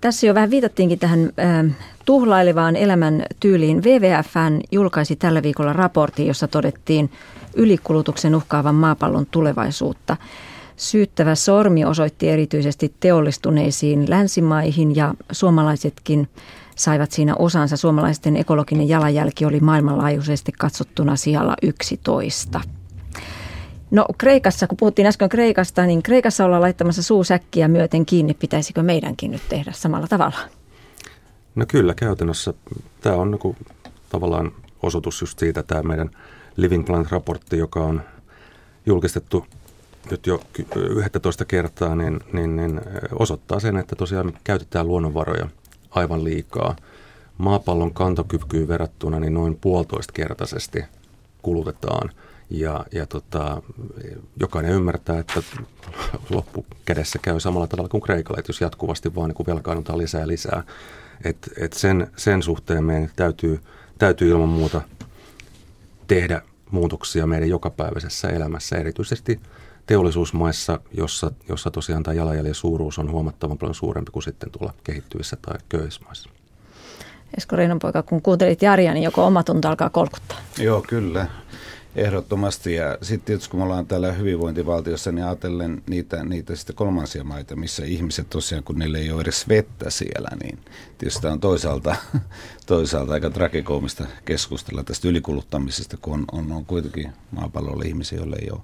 Tässä 0.04 0.26
jo 0.26 0.34
vähän 0.34 0.50
viitattiinkin 0.50 0.99
tähän 0.99 1.30
äh, 1.40 1.76
tuhlailevaan 2.04 2.76
elämän 2.76 3.23
tyyliin. 3.40 3.82
WWFn 3.82 4.61
julkaisi 4.73 5.16
tällä 5.16 5.42
viikolla 5.42 5.73
raportin, 5.73 6.26
jossa 6.26 6.49
todettiin 6.49 7.11
ylikulutuksen 7.54 8.34
uhkaavan 8.34 8.75
maapallon 8.75 9.26
tulevaisuutta. 9.30 10.16
Syyttävä 10.76 11.34
sormi 11.34 11.84
osoitti 11.84 12.28
erityisesti 12.28 12.94
teollistuneisiin 13.00 14.11
länsimaihin 14.11 14.96
ja 14.96 15.14
suomalaisetkin 15.32 16.28
saivat 16.76 17.12
siinä 17.12 17.34
osansa. 17.38 17.76
Suomalaisten 17.76 18.37
ekologinen 18.37 18.88
jalanjälki 18.88 19.44
oli 19.44 19.61
maailmanlaajuisesti 19.61 20.52
katsottuna 20.58 21.16
sijalla 21.16 21.56
11. 21.62 22.61
No 23.95 24.07
Kreikassa, 24.19 24.67
kun 24.67 24.77
puhuttiin 24.77 25.07
äsken 25.07 25.29
Kreikasta, 25.29 25.87
niin 25.87 26.03
Kreikassa 26.03 26.45
ollaan 26.45 26.63
laittamassa 26.63 27.03
suusäkkiä 27.03 27.69
myöten 27.69 28.07
kiinni. 28.07 28.35
Pitäisikö 28.35 28.83
meidänkin 28.83 29.31
nyt 29.31 29.43
tehdä 29.49 29.73
samalla 29.75 30.07
tavalla? 30.07 30.39
No 31.55 31.65
kyllä, 31.69 31.95
käytännössä 31.95 32.55
tämä 33.01 33.17
on 33.17 33.31
niin 33.31 33.57
tavallaan 34.09 34.53
osoitus 34.83 35.21
just 35.21 35.39
siitä, 35.39 35.63
tämä 35.63 35.83
meidän 35.83 36.11
Living 36.57 36.87
Planet-raportti, 36.87 37.59
joka 37.59 37.81
on 37.81 38.03
julkistettu 38.87 39.47
nyt 40.11 40.27
jo 40.27 40.41
11 40.77 41.45
kertaa, 41.45 41.95
niin, 41.95 42.21
niin, 42.33 42.57
niin 42.57 42.81
osoittaa 43.19 43.61
sen, 43.61 43.77
että 43.77 43.97
tosiaan 43.97 44.33
käytetään 44.45 44.89
luonnonvaroja 44.89 45.49
aivan 45.91 46.25
liikaa. 46.25 46.77
Maapallon 47.39 47.95
kantokykyyn 47.95 48.69
verrattuna 48.69 49.21
niin 49.21 49.35
noin 49.35 49.59
puolitoista 49.61 50.13
kertaisesti 50.13 50.85
kulutetaan– 51.43 52.11
ja, 52.51 52.87
ja 52.93 53.07
tota, 53.07 53.63
jokainen 54.41 54.73
ymmärtää, 54.73 55.19
että 55.19 55.43
loppukädessä 56.31 57.19
käy 57.23 57.41
samalla 57.41 57.67
tavalla 57.67 57.89
kuin 57.89 58.01
Kreikalla, 58.01 58.39
että 58.39 58.51
jos 58.51 58.61
jatkuvasti 58.61 59.15
vaan 59.15 59.31
niin 59.31 59.47
velkaannutaan 59.47 59.99
lisää 59.99 60.21
ja 60.21 60.29
lisää. 60.29 60.63
Et, 61.25 61.51
et 61.57 61.73
sen, 61.73 62.11
sen 62.17 62.43
suhteen 62.43 62.85
meidän 62.85 63.11
täytyy, 63.17 63.61
täytyy 63.99 64.31
ilman 64.31 64.49
muuta 64.49 64.81
tehdä 66.07 66.43
muutoksia 66.71 67.27
meidän 67.27 67.49
jokapäiväisessä 67.49 68.29
elämässä, 68.29 68.77
erityisesti 68.77 69.41
teollisuusmaissa, 69.87 70.81
jossa, 70.93 71.31
jossa 71.49 71.71
tosiaan 71.71 72.03
tämä 72.03 72.15
jalanjäljen 72.15 72.55
suuruus 72.55 72.99
on 72.99 73.11
huomattavan 73.11 73.59
paljon 73.59 73.75
suurempi 73.75 74.11
kuin 74.13 74.23
sitten 74.23 74.51
tuolla 74.51 74.75
kehittyvissä 74.85 75.37
tai 75.43 75.59
köyhissä 75.69 76.01
maissa. 76.05 76.31
Esko 77.37 77.57
Reinonpoika, 77.57 78.03
kun 78.03 78.23
kuuntelit 78.23 78.63
Jaria, 78.63 78.95
niin 78.95 79.05
joko 79.05 79.27
omatunto 79.27 79.69
alkaa 79.69 79.91
kolkuttaa? 79.91 80.39
Joo, 80.59 80.85
kyllä. 80.89 81.27
Ehdottomasti. 81.97 82.75
Ja 82.75 82.99
sitten 83.03 83.27
tietysti 83.27 83.51
kun 83.51 83.61
me 83.61 83.65
ollaan 83.65 83.87
täällä 83.87 84.13
hyvinvointivaltiossa, 84.13 85.13
niin 85.13 85.25
ajatellen 85.25 85.83
niitä, 85.87 86.25
niitä 86.25 86.57
sitten 86.57 86.77
kolmansia 86.77 87.25
maita, 87.25 87.57
missä 87.57 87.85
ihmiset 87.85 88.31
tosiaan, 88.31 88.65
kun 88.65 88.79
niillä 88.79 88.99
ei 88.99 89.11
ole 89.11 89.21
edes 89.21 89.49
vettä 89.49 89.91
siellä, 89.91 90.29
niin 90.43 90.59
tietysti 90.99 91.27
on 91.27 91.41
toisaalta, 91.41 91.97
toisaalta 92.67 93.13
aika 93.13 93.31
trakikoomista 93.31 94.07
keskustella 94.25 94.85
tästä 94.85 95.09
ylikuluttamisesta, 95.09 95.97
kun 95.97 96.15
on, 96.15 96.25
on, 96.33 96.53
on 96.53 96.65
kuitenkin 96.65 97.13
maapallolla 97.31 97.85
ihmisiä, 97.87 98.19
joille 98.19 98.37
ei 98.43 98.51
ole 98.51 98.61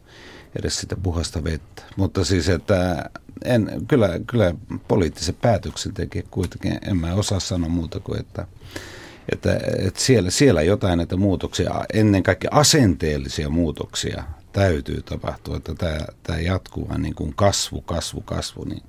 edes 0.59 0.81
sitä 0.81 0.97
puhasta 1.03 1.45
vettä. 1.45 1.83
Mutta 1.97 2.25
siis, 2.25 2.49
että 2.49 3.11
en, 3.45 3.71
kyllä, 3.89 4.21
kyllä 4.27 4.55
poliittiset 4.89 5.41
päätöksentekijät 5.41 6.29
kuitenkin, 6.31 6.79
en 6.87 6.97
mä 6.97 7.15
osaa 7.15 7.41
sanoa 7.41 7.69
muuta 7.69 8.01
kuin, 8.01 8.21
että– 8.21 8.47
että, 9.33 9.61
että 9.79 10.01
siellä, 10.01 10.31
siellä 10.31 10.63
jotain 10.63 10.97
näitä 10.97 11.17
muutoksia, 11.17 11.85
ennen 11.95 12.23
kaikkea 12.23 12.51
asenteellisia 12.53 13.49
muutoksia 13.49 14.25
täytyy 14.53 15.03
tapahtua, 15.03 15.57
että 15.57 15.75
tämä, 15.75 15.99
tämä 16.23 16.39
jatkuva 16.39 16.99
niin 16.99 17.15
kuin 17.15 17.35
kasvu, 17.37 17.81
kasvu, 17.81 18.21
kasvu, 18.21 18.65
niin, 18.65 18.83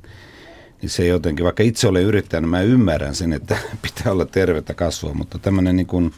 niin 0.81 0.89
se 0.89 1.07
jotenkin, 1.07 1.43
vaikka 1.43 1.63
itse 1.63 1.87
olen 1.87 2.03
yrittäjänä, 2.03 2.47
mä 2.47 2.61
ymmärrän 2.61 3.15
sen, 3.15 3.33
että 3.33 3.57
pitää 3.81 4.13
olla 4.13 4.25
tervettä 4.25 4.73
kasvua, 4.73 5.13
mutta 5.13 5.39
tämmöinen 5.39 5.75
niin 5.75 5.87
kuin 5.87 6.13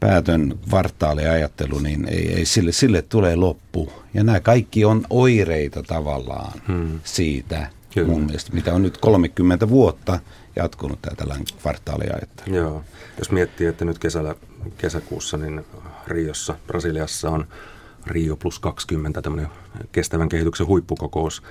päätön 0.00 0.58
kvartaaliajattelu, 0.68 1.78
niin 1.78 2.08
ei, 2.08 2.34
ei 2.34 2.44
sille, 2.44 2.72
sille 2.72 3.02
tulee 3.02 3.36
loppu. 3.36 3.92
Ja 4.14 4.24
nämä 4.24 4.40
kaikki 4.40 4.84
on 4.84 5.06
oireita 5.10 5.82
tavallaan 5.82 6.52
hmm. 6.68 7.00
siitä, 7.04 7.70
Kyllä. 7.94 8.08
mun 8.08 8.22
mielestä, 8.22 8.52
mitä 8.52 8.74
on 8.74 8.82
nyt 8.82 8.98
30 8.98 9.68
vuotta 9.68 10.20
jatkunut 10.56 11.02
tämä 11.02 11.16
tällainen 11.16 11.46
kvartaaliajattelu. 11.62 12.56
Joo. 12.56 12.84
Jos 13.18 13.30
miettii, 13.30 13.66
että 13.66 13.84
nyt 13.84 13.98
kesällä, 13.98 14.34
kesäkuussa 14.78 15.36
niin 15.36 15.66
Riossa, 16.06 16.54
Brasiliassa 16.66 17.30
on 17.30 17.46
Rio 18.06 18.36
plus 18.36 18.58
20, 18.58 19.22
tämmöinen 19.22 19.48
kestävän 19.92 20.28
kehityksen 20.28 20.66
huippukokous. 20.66 21.42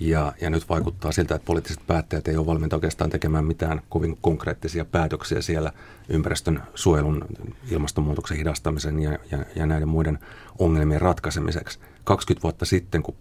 Ja, 0.00 0.32
ja 0.40 0.50
nyt 0.50 0.68
vaikuttaa 0.68 1.12
siltä, 1.12 1.34
että 1.34 1.46
poliittiset 1.46 1.86
päättäjät 1.86 2.28
ei 2.28 2.36
ole 2.36 2.46
valmiita 2.46 2.76
oikeastaan 2.76 3.10
tekemään 3.10 3.44
mitään 3.44 3.82
kovin 3.88 4.18
konkreettisia 4.20 4.84
päätöksiä 4.84 5.42
siellä 5.42 5.72
ympäristön 6.08 6.62
suojelun, 6.74 7.24
ilmastonmuutoksen 7.70 8.36
hidastamisen 8.36 9.00
ja, 9.00 9.18
ja, 9.30 9.38
ja 9.54 9.66
näiden 9.66 9.88
muiden 9.88 10.18
ongelmien 10.58 11.00
ratkaisemiseksi. 11.00 11.78
20 12.04 12.42
vuotta 12.42 12.64
sitten, 12.64 13.02
kun 13.02 13.14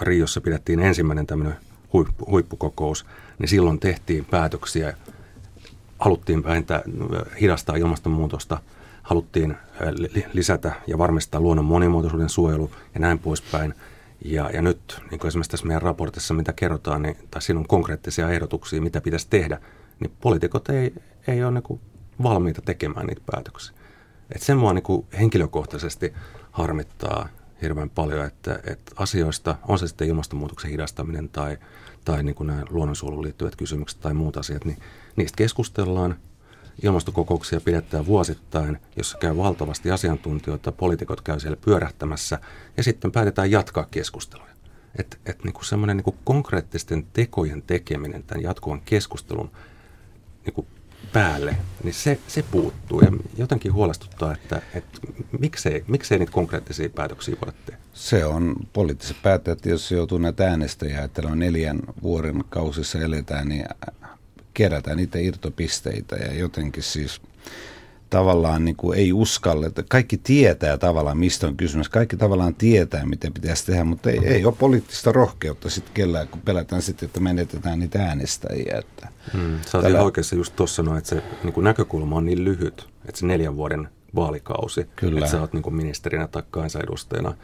Riossa 0.00 0.40
pidettiin 0.40 0.80
ensimmäinen 0.80 1.26
tämmöinen 1.26 1.56
huippu, 1.92 2.26
huippukokous, 2.30 3.06
niin 3.38 3.48
silloin 3.48 3.80
tehtiin 3.80 4.24
päätöksiä, 4.24 4.96
haluttiin 5.98 6.44
vähentää, 6.44 6.82
hidastaa 7.40 7.76
ilmastonmuutosta, 7.76 8.60
haluttiin 9.02 9.56
lisätä 10.32 10.72
ja 10.86 10.98
varmistaa 10.98 11.40
luonnon 11.40 11.64
monimuotoisuuden 11.64 12.28
suojelu 12.28 12.70
ja 12.94 13.00
näin 13.00 13.18
poispäin. 13.18 13.74
Ja, 14.24 14.50
ja 14.50 14.62
nyt, 14.62 15.00
niin 15.10 15.18
kuin 15.18 15.28
esimerkiksi 15.28 15.50
tässä 15.50 15.66
meidän 15.66 15.82
raportissa, 15.82 16.34
mitä 16.34 16.52
kerrotaan, 16.52 17.02
niin, 17.02 17.16
tai 17.30 17.42
siinä 17.42 17.60
on 17.60 17.68
konkreettisia 17.68 18.30
ehdotuksia, 18.30 18.82
mitä 18.82 19.00
pitäisi 19.00 19.26
tehdä, 19.30 19.60
niin 20.00 20.12
poliitikot 20.20 20.68
ei, 20.68 20.94
ei 21.28 21.44
ole 21.44 21.52
niin 21.52 21.80
valmiita 22.22 22.62
tekemään 22.62 23.06
niitä 23.06 23.22
päätöksiä. 23.32 23.76
Et 24.34 24.42
sen 24.42 24.60
vaan 24.60 24.74
niin 24.74 25.06
henkilökohtaisesti 25.18 26.12
harmittaa 26.50 27.28
hirveän 27.62 27.90
paljon, 27.90 28.26
että, 28.26 28.60
että 28.64 28.92
asioista, 28.96 29.56
on 29.68 29.78
se 29.78 29.86
sitten 29.86 30.08
ilmastonmuutoksen 30.08 30.70
hidastaminen 30.70 31.28
tai, 31.28 31.58
tai 32.04 32.22
niin 32.22 32.34
kuin 32.34 32.46
nämä 32.46 32.62
luonnonsuojeluun 32.70 33.24
liittyvät 33.24 33.56
kysymykset 33.56 34.00
tai 34.00 34.14
muut 34.14 34.36
asiat, 34.36 34.64
niin 34.64 34.78
niistä 35.16 35.36
keskustellaan. 35.36 36.16
Ilmastokokouksia 36.82 37.60
pidetään 37.60 38.06
vuosittain, 38.06 38.78
jossa 38.96 39.18
käy 39.18 39.36
valtavasti 39.36 39.90
asiantuntijoita, 39.90 40.72
poliitikot 40.72 41.20
käy 41.20 41.40
siellä 41.40 41.56
pyörähtämässä 41.64 42.38
ja 42.76 42.82
sitten 42.82 43.12
päätetään 43.12 43.50
jatkaa 43.50 43.86
keskusteluja. 43.90 44.52
Että 44.98 45.16
et 45.26 45.44
niin 45.44 45.54
semmoinen 45.64 45.96
niin 45.96 46.16
konkreettisten 46.24 47.06
tekojen 47.12 47.62
tekeminen 47.62 48.22
tämän 48.22 48.42
jatkuvan 48.42 48.80
keskustelun 48.84 49.50
niin 50.46 50.66
päälle, 51.12 51.56
niin 51.82 51.94
se, 51.94 52.18
se 52.28 52.44
puuttuu. 52.50 53.00
Ja 53.00 53.10
jotenkin 53.36 53.72
huolestuttaa, 53.72 54.32
että, 54.32 54.62
että 54.74 54.98
miksei, 55.38 55.84
miksei 55.88 56.18
niitä 56.18 56.32
konkreettisia 56.32 56.90
päätöksiä 56.90 57.36
voida 57.40 57.58
tehdä. 57.66 57.80
Se 57.94 58.24
on 58.24 58.56
poliittiset 58.72 59.16
päättäjät, 59.22 59.66
jos 59.66 59.92
joutuu 59.92 60.18
näitä 60.18 60.48
äänestäjiä, 60.50 61.02
että 61.02 61.22
on 61.24 61.38
neljän 61.38 61.80
vuoden 62.02 62.44
kausissa 62.48 62.98
eletään, 62.98 63.48
niin 63.48 63.64
kerätään 64.54 64.96
niitä 64.96 65.18
irtopisteitä 65.18 66.16
ja 66.16 66.34
jotenkin 66.34 66.82
siis 66.82 67.20
tavallaan 68.10 68.64
niin 68.64 68.76
kuin 68.76 68.98
ei 68.98 69.12
uskalleta. 69.12 69.82
Kaikki 69.88 70.16
tietää 70.16 70.78
tavallaan, 70.78 71.18
mistä 71.18 71.46
on 71.46 71.56
kysymys. 71.56 71.88
Kaikki 71.88 72.16
tavallaan 72.16 72.54
tietää, 72.54 73.06
mitä 73.06 73.30
pitäisi 73.30 73.66
tehdä, 73.66 73.84
mutta 73.84 74.10
ei, 74.10 74.18
ei 74.24 74.44
ole 74.44 74.54
poliittista 74.58 75.12
rohkeutta 75.12 75.70
sitten 75.70 75.94
kellään, 75.94 76.28
kun 76.28 76.40
pelätään 76.40 76.82
sitten, 76.82 77.06
että 77.06 77.20
menetetään 77.20 77.78
niitä 77.78 78.02
äänestäjiä. 78.02 78.78
Että 78.78 79.08
hmm, 79.32 79.58
Sä 79.66 79.82
tällä... 79.82 80.02
oikeassa 80.02 80.36
just 80.36 80.56
tuossa 80.56 80.76
sanoa, 80.76 80.98
että 80.98 81.10
se 81.10 81.22
niin 81.44 81.52
kuin 81.52 81.64
näkökulma 81.64 82.16
on 82.16 82.26
niin 82.26 82.44
lyhyt, 82.44 82.88
että 83.08 83.20
se 83.20 83.26
neljän 83.26 83.56
vuoden 83.56 83.88
vaalikausi, 84.14 84.86
Kyllä. 84.96 85.18
että 85.18 85.30
sä 85.30 85.40
oot 85.40 85.52
niin 85.52 85.62
kuin 85.62 85.74
ministerinä 85.74 86.28
tai 86.28 86.42
kansanedustajana 86.50 87.34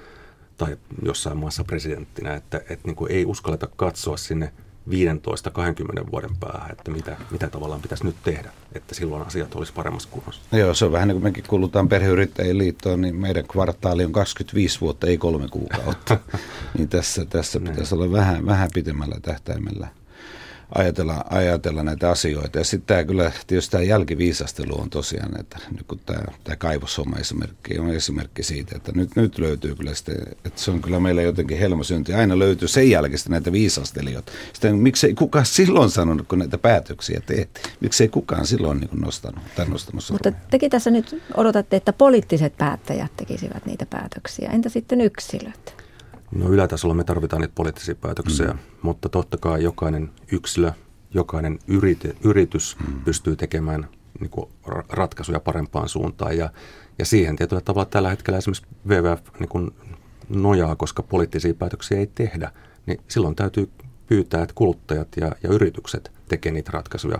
tai 0.56 0.76
jossain 1.02 1.36
maassa 1.36 1.64
presidenttinä, 1.64 2.34
että, 2.34 2.58
että 2.58 2.88
niin 2.88 2.96
kuin 2.96 3.12
ei 3.12 3.24
uskalleta 3.24 3.68
katsoa 3.76 4.16
sinne– 4.16 4.52
15-20 4.88 6.10
vuoden 6.12 6.36
päähän, 6.40 6.70
että 6.70 6.90
mitä, 6.90 7.16
mitä 7.30 7.48
tavallaan 7.48 7.80
pitäisi 7.80 8.04
nyt 8.04 8.16
tehdä, 8.24 8.52
että 8.72 8.94
silloin 8.94 9.26
asiat 9.26 9.54
olisi 9.54 9.72
paremmassa 9.72 10.08
kunnossa. 10.12 10.42
No 10.52 10.58
joo, 10.58 10.74
se 10.74 10.84
on 10.84 10.92
vähän 10.92 11.08
niin 11.08 11.16
kuin 11.16 11.22
mekin 11.22 11.44
kuulutaan 11.48 11.88
perheyrittäjien 11.88 12.58
liittoon, 12.58 13.00
niin 13.00 13.16
meidän 13.16 13.44
kvartaali 13.46 14.04
on 14.04 14.12
25 14.12 14.80
vuotta, 14.80 15.06
ei 15.06 15.18
kolme 15.18 15.48
kuukautta. 15.48 16.18
niin 16.78 16.88
tässä, 16.88 17.24
tässä 17.24 17.60
pitäisi 17.60 17.94
olla 17.94 18.12
vähän, 18.12 18.46
vähän 18.46 18.68
pitemmällä 18.74 19.16
tähtäimellä 19.22 19.88
ajatella, 20.74 21.24
ajatella 21.30 21.82
näitä 21.82 22.10
asioita. 22.10 22.58
Ja 22.58 22.64
sitten 22.64 22.86
tämä 22.86 23.04
kyllä, 23.04 23.32
tietysti 23.46 23.70
tämä 23.70 23.82
jälkiviisastelu 23.82 24.80
on 24.80 24.90
tosiaan, 24.90 25.40
että 25.40 25.58
nyt 25.70 25.86
kun 25.86 26.00
tämä, 26.06 26.24
tämä 26.44 26.56
kaivoshomma 26.56 27.16
esimerkki 27.16 27.78
on 27.78 27.90
esimerkki 27.90 28.42
siitä, 28.42 28.76
että 28.76 28.92
nyt, 28.94 29.16
nyt 29.16 29.38
löytyy 29.38 29.74
kyllä 29.74 29.94
sitten, 29.94 30.16
että 30.44 30.60
se 30.60 30.70
on 30.70 30.80
kyllä 30.80 31.00
meillä 31.00 31.22
jotenkin 31.22 31.58
helmosynti. 31.58 32.14
Aina 32.14 32.38
löytyy 32.38 32.68
sen 32.68 32.90
jälkeen 32.90 33.18
näitä 33.28 33.52
viisastelijoita. 33.52 34.32
Sitten 34.52 34.76
miksei 34.76 35.14
kukaan 35.14 35.46
silloin 35.46 35.90
sanonut, 35.90 36.28
kun 36.28 36.38
näitä 36.38 36.58
päätöksiä 36.58 37.20
tehtiin, 37.26 37.66
miksei 37.80 38.08
kukaan 38.08 38.46
silloin 38.46 38.80
niin 38.80 39.00
nostanut 39.00 39.44
tai 39.56 39.66
nostanut 39.68 40.04
Mutta 40.10 40.32
tekin 40.50 40.70
tässä 40.70 40.90
nyt 40.90 41.22
odotatte, 41.36 41.76
että 41.76 41.92
poliittiset 41.92 42.56
päättäjät 42.56 43.16
tekisivät 43.16 43.66
niitä 43.66 43.86
päätöksiä. 43.86 44.50
Entä 44.50 44.68
sitten 44.68 45.00
yksilöt? 45.00 45.83
No 46.34 46.48
ylätasolla 46.48 46.94
me 46.94 47.04
tarvitaan 47.04 47.40
niitä 47.42 47.54
poliittisia 47.54 47.94
päätöksiä, 47.94 48.46
mm. 48.46 48.58
mutta 48.82 49.08
totta 49.08 49.38
kai 49.38 49.62
jokainen 49.62 50.10
yksilö, 50.32 50.72
jokainen 51.14 51.58
yrite, 51.68 52.16
yritys 52.24 52.76
mm. 52.88 53.04
pystyy 53.04 53.36
tekemään 53.36 53.88
niin 54.20 54.30
kuin 54.30 54.50
ratkaisuja 54.88 55.40
parempaan 55.40 55.88
suuntaan. 55.88 56.36
Ja, 56.38 56.50
ja 56.98 57.04
siihen 57.04 57.36
tietyllä 57.36 57.62
tavalla 57.62 57.88
tällä 57.90 58.10
hetkellä 58.10 58.38
esimerkiksi 58.38 58.66
WWF 58.88 59.20
niin 59.38 59.48
kuin 59.48 59.70
nojaa, 60.28 60.76
koska 60.76 61.02
poliittisia 61.02 61.54
päätöksiä 61.54 61.98
ei 61.98 62.06
tehdä, 62.14 62.50
niin 62.86 63.00
silloin 63.08 63.36
täytyy 63.36 63.70
pyytää, 64.06 64.42
että 64.42 64.54
kuluttajat 64.54 65.08
ja, 65.16 65.32
ja 65.42 65.48
yritykset 65.48 66.12
tekevät 66.28 66.54
niitä 66.54 66.70
ratkaisuja 66.72 67.18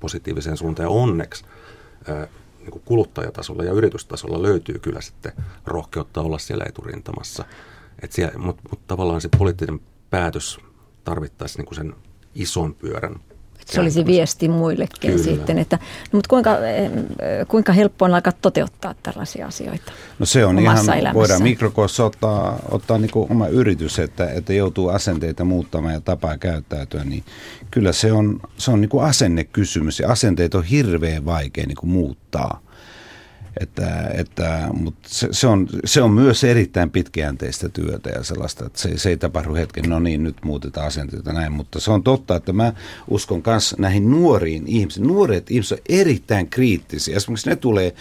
positiiviseen 0.00 0.56
suuntaan. 0.56 0.84
Ja 0.84 0.90
onneksi 0.90 1.44
ää, 2.08 2.26
niin 2.60 2.82
kuluttajatasolla 2.84 3.64
ja 3.64 3.72
yritystasolla 3.72 4.42
löytyy 4.42 4.78
kyllä 4.78 5.00
sitten 5.00 5.32
rohkeutta 5.66 6.20
olla 6.20 6.38
siellä 6.38 6.64
eturintamassa. 6.68 7.44
Mutta 8.38 8.62
mut 8.70 8.86
tavallaan 8.86 9.20
se 9.20 9.28
poliittinen 9.38 9.80
päätös 10.10 10.58
tarvittaisi 11.04 11.58
niin 11.58 11.66
kuin 11.66 11.76
sen 11.76 11.94
ison 12.34 12.74
pyörän 12.74 13.20
se 13.66 13.80
olisi 13.80 14.06
viesti 14.06 14.48
muillekin 14.48 15.10
Kyllä. 15.10 15.24
sitten, 15.24 15.58
että 15.58 15.76
no, 15.76 15.82
mutta 16.12 16.28
kuinka, 16.28 16.56
kuinka 17.48 17.72
helppo 17.72 18.04
on 18.04 18.14
alkaa 18.14 18.32
toteuttaa 18.42 18.94
tällaisia 19.02 19.46
asioita 19.46 19.92
No 20.18 20.26
se 20.26 20.44
on 20.44 20.58
ihan, 20.58 20.76
elämässä. 20.76 21.14
voidaan 21.14 21.42
mikrokoossa 21.42 22.04
ottaa, 22.04 22.58
ottaa 22.70 22.98
niin 22.98 23.10
kuin 23.10 23.30
oma 23.30 23.48
yritys, 23.48 23.98
että, 23.98 24.30
että 24.30 24.52
joutuu 24.52 24.88
asenteita 24.88 25.44
muuttamaan 25.44 25.94
ja 25.94 26.00
tapaa 26.00 26.38
käyttäytyä, 26.38 27.04
niin 27.04 27.24
kyllä 27.70 27.92
se 27.92 28.12
on, 28.12 28.40
se 28.56 28.70
on 28.70 28.80
niin 28.80 28.88
kuin 28.88 29.04
asennekysymys 29.04 30.00
ja 30.00 30.08
asenteet 30.08 30.54
on 30.54 30.64
hirveän 30.64 31.24
vaikea 31.24 31.66
niin 31.66 31.76
kuin 31.76 31.90
muuttaa. 31.90 32.60
Että, 33.60 34.10
että, 34.14 34.68
mutta 34.72 35.08
se, 35.08 35.28
se, 35.30 35.46
on, 35.46 35.68
se 35.84 36.02
on 36.02 36.10
myös 36.10 36.44
erittäin 36.44 36.90
pitkäjänteistä 36.90 37.68
työtä 37.68 38.10
ja 38.10 38.22
sellaista, 38.22 38.66
että 38.66 38.78
se, 38.78 38.98
se 38.98 39.08
ei 39.08 39.16
tapahdu 39.16 39.54
hetken, 39.54 39.84
no 39.88 39.98
niin, 39.98 40.22
nyt 40.22 40.36
muutetaan 40.44 40.86
asenteita 40.86 41.32
näin, 41.32 41.52
mutta 41.52 41.80
se 41.80 41.90
on 41.90 42.02
totta, 42.02 42.36
että 42.36 42.52
mä 42.52 42.72
uskon 43.08 43.42
myös 43.46 43.74
näihin 43.78 44.10
nuoriin 44.10 44.64
ihmisiin. 44.66 45.06
Nuoret 45.06 45.50
ihmiset 45.50 45.78
on 45.78 45.84
erittäin 45.88 46.48
kriittisiä. 46.50 47.16
Esimerkiksi 47.16 47.50
ne 47.50 47.56
tulee 47.56 47.94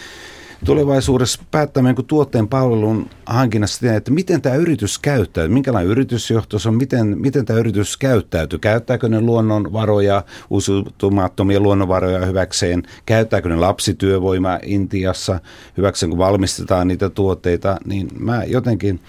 tulevaisuudessa 0.63 1.43
päättämään 1.51 1.95
kuin 1.95 2.05
tuotteen 2.05 2.47
palvelun 2.47 3.09
hankinnassa, 3.25 3.93
että 3.93 4.11
miten 4.11 4.41
tämä 4.41 4.55
yritys 4.55 4.99
käyttää, 4.99 5.47
minkälainen 5.47 5.91
yritysjohto 5.91 6.57
on, 6.67 6.75
miten, 6.75 7.17
miten 7.19 7.45
tämä 7.45 7.59
yritys 7.59 7.97
käyttäytyy, 7.97 8.59
käyttääkö 8.59 9.09
ne 9.09 9.21
luonnonvaroja, 9.21 10.23
uusiutumattomia 10.49 11.59
luonnonvaroja 11.59 12.25
hyväkseen, 12.25 12.83
käyttääkö 13.05 13.49
ne 13.49 13.55
lapsityövoima 13.55 14.59
Intiassa? 14.63 15.39
Hyväkseen, 15.77 16.09
kun 16.09 16.19
valmistetaan 16.19 16.87
niitä 16.87 17.09
tuotteita, 17.09 17.77
niin 17.85 18.07
mä 18.19 18.43
jotenkin 18.43 18.99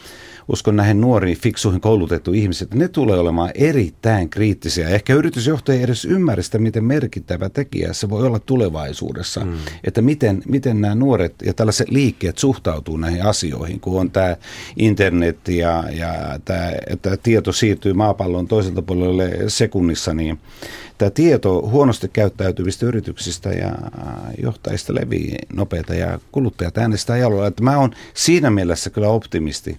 uskon 0.48 0.76
näihin 0.76 1.00
nuoriin, 1.00 1.36
fiksuihin 1.36 1.80
koulutettu 1.80 2.32
ihmiset, 2.32 2.74
ne 2.74 2.88
tulee 2.88 3.18
olemaan 3.18 3.50
erittäin 3.54 4.30
kriittisiä. 4.30 4.88
Ehkä 4.88 5.14
yritysjohtaja 5.14 5.78
ei 5.78 5.84
edes 5.84 6.04
ymmärrä 6.04 6.42
sitä, 6.42 6.58
miten 6.58 6.84
merkittävä 6.84 7.48
tekijä 7.48 7.92
se 7.92 8.10
voi 8.10 8.26
olla 8.26 8.38
tulevaisuudessa. 8.38 9.44
Mm. 9.44 9.52
Että 9.84 10.02
miten, 10.02 10.42
miten 10.48 10.80
nämä 10.80 10.94
nuoret 10.94 11.34
ja 11.44 11.54
tällaiset 11.54 11.88
liikkeet 11.90 12.38
suhtautuu 12.38 12.96
näihin 12.96 13.24
asioihin, 13.24 13.80
kun 13.80 14.00
on 14.00 14.10
tämä 14.10 14.36
internet 14.76 15.48
ja, 15.48 15.84
ja 15.90 16.40
tämä, 16.44 16.72
että 16.86 17.16
tieto 17.16 17.52
siirtyy 17.52 17.92
maapallon 17.92 18.48
toiselta 18.48 18.82
puolelle 18.82 19.30
sekunnissa, 19.48 20.14
niin 20.14 20.38
tämä 20.98 21.10
tieto 21.10 21.62
huonosti 21.62 22.08
käyttäytyvistä 22.08 22.86
yrityksistä 22.86 23.50
ja 23.50 23.72
johtajista 24.42 24.94
levii 24.94 25.36
nopeita 25.52 25.94
ja 25.94 26.18
kuluttajat 26.32 26.78
äänestää 26.78 27.16
jaloilla. 27.16 27.46
Että 27.46 27.62
mä 27.62 27.78
oon 27.78 27.90
siinä 28.14 28.50
mielessä 28.50 28.90
kyllä 28.90 29.08
optimisti 29.08 29.78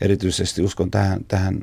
erityisesti 0.00 0.62
uskon 0.62 0.90
tähän, 0.90 1.24
tähän 1.28 1.60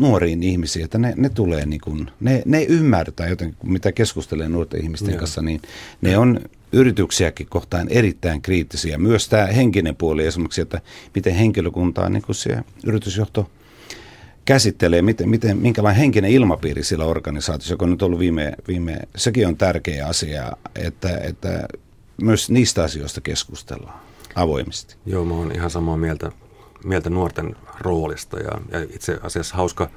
nuoriin 0.00 0.42
ihmisiin, 0.42 0.84
että 0.84 0.98
ne, 0.98 1.14
ne 1.16 1.28
tulee 1.28 1.66
niin 1.66 1.80
kuin, 1.80 2.10
ne, 2.20 2.42
ne 2.46 2.62
ymmärtää 2.62 3.28
jotenkin, 3.28 3.58
mitä 3.62 3.92
keskustelee 3.92 4.48
nuorten 4.48 4.82
ihmisten 4.82 5.10
Joo. 5.10 5.18
kanssa, 5.18 5.42
niin 5.42 5.62
ne 6.00 6.18
on 6.18 6.40
yrityksiäkin 6.72 7.46
kohtaan 7.46 7.88
erittäin 7.90 8.42
kriittisiä. 8.42 8.98
Myös 8.98 9.28
tämä 9.28 9.46
henkinen 9.46 9.96
puoli 9.96 10.26
esimerkiksi, 10.26 10.60
että 10.60 10.80
miten 11.14 11.34
henkilökuntaa 11.34 12.08
niin 12.08 12.22
kuin 12.22 12.36
se 12.36 12.56
yritysjohto 12.86 13.50
käsittelee, 14.44 15.02
miten, 15.02 15.28
miten, 15.28 15.56
minkälainen 15.56 16.00
henkinen 16.00 16.30
ilmapiiri 16.30 16.84
sillä 16.84 17.04
organisaatiossa, 17.04 17.72
joka 17.72 17.84
on 17.84 17.90
nyt 17.90 18.02
ollut 18.02 18.18
viime, 18.18 18.52
viime 18.68 18.98
sekin 19.16 19.46
on 19.46 19.56
tärkeä 19.56 20.06
asia, 20.06 20.52
että, 20.74 21.18
että 21.18 21.68
myös 22.22 22.50
niistä 22.50 22.82
asioista 22.82 23.20
keskustellaan 23.20 24.00
avoimesti. 24.34 24.96
Joo, 25.06 25.24
mä 25.24 25.34
oon 25.34 25.52
ihan 25.54 25.70
samaa 25.70 25.96
mieltä 25.96 26.32
mieltä 26.84 27.10
nuorten 27.10 27.56
roolista 27.80 28.40
ja, 28.40 28.50
ja 28.70 28.86
itse 28.94 29.18
asiassa 29.22 29.56
hauska 29.56 29.90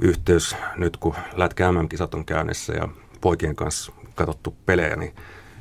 yhteys 0.00 0.56
nyt, 0.76 0.96
kun 0.96 1.14
Lätkä 1.34 1.72
MM-kisat 1.72 2.14
on 2.14 2.24
käynnissä 2.24 2.72
ja 2.72 2.88
poikien 3.20 3.56
kanssa 3.56 3.92
katsottu 4.14 4.56
pelejä, 4.66 4.96
niin, 4.96 5.14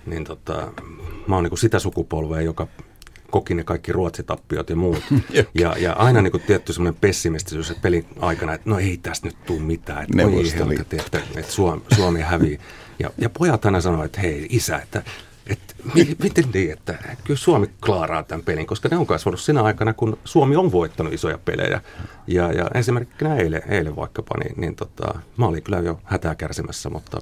niin 0.05 0.23
tota, 0.23 0.71
mä 1.27 1.35
oon 1.35 1.43
niin 1.43 1.57
sitä 1.57 1.79
sukupolvea, 1.79 2.41
joka 2.41 2.67
koki 3.31 3.53
ne 3.53 3.63
kaikki 3.63 3.91
ruotsitappiot 3.91 4.69
ja 4.69 4.75
muut. 4.75 5.03
ja, 5.61 5.75
ja 5.77 5.93
aina 5.93 6.21
niin 6.21 6.31
kuin 6.31 6.43
tietty 6.43 6.73
semmoinen 6.73 7.01
pessimistisyys 7.01 7.71
että 7.71 7.81
pelin 7.81 8.05
aikana, 8.19 8.53
että 8.53 8.69
no 8.69 8.79
ei 8.79 8.97
tästä 8.97 9.27
nyt 9.27 9.37
tule 9.45 9.61
mitään, 9.61 10.03
että, 10.03 10.25
oi 10.25 10.53
helkati, 10.53 10.97
että, 10.97 11.21
että 11.35 11.51
Suomi, 11.51 11.81
Suomi 11.95 12.21
hävii. 12.21 12.59
Ja, 12.99 13.09
ja 13.17 13.29
pojat 13.29 13.65
aina 13.65 13.81
sanoo, 13.81 14.03
että 14.03 14.21
hei 14.21 14.47
isä, 14.49 14.77
että 14.77 15.03
että 15.47 15.75
miten 16.23 16.43
niin, 16.53 16.71
että 16.71 16.97
kyllä 17.23 17.37
Suomi 17.37 17.69
klaaraa 17.85 18.23
tämän 18.23 18.45
pelin, 18.45 18.67
koska 18.67 18.89
ne 18.89 18.97
on 18.97 19.05
kasvanut 19.05 19.39
sinä 19.39 19.61
aikana, 19.61 19.93
kun 19.93 20.17
Suomi 20.25 20.55
on 20.55 20.71
voittanut 20.71 21.13
isoja 21.13 21.37
pelejä. 21.37 21.81
Ja, 22.27 22.51
ja 22.51 22.69
esimerkiksi 22.73 23.25
eilen, 23.25 23.61
eilen 23.69 23.95
vaikkapa, 23.95 24.37
niin, 24.43 24.61
niin 24.61 24.75
tota, 24.75 25.19
mä 25.37 25.45
olin 25.45 25.63
kyllä 25.63 25.79
jo 25.79 25.99
hätää 26.03 26.35
kärsimässä, 26.35 26.89
mutta 26.89 27.19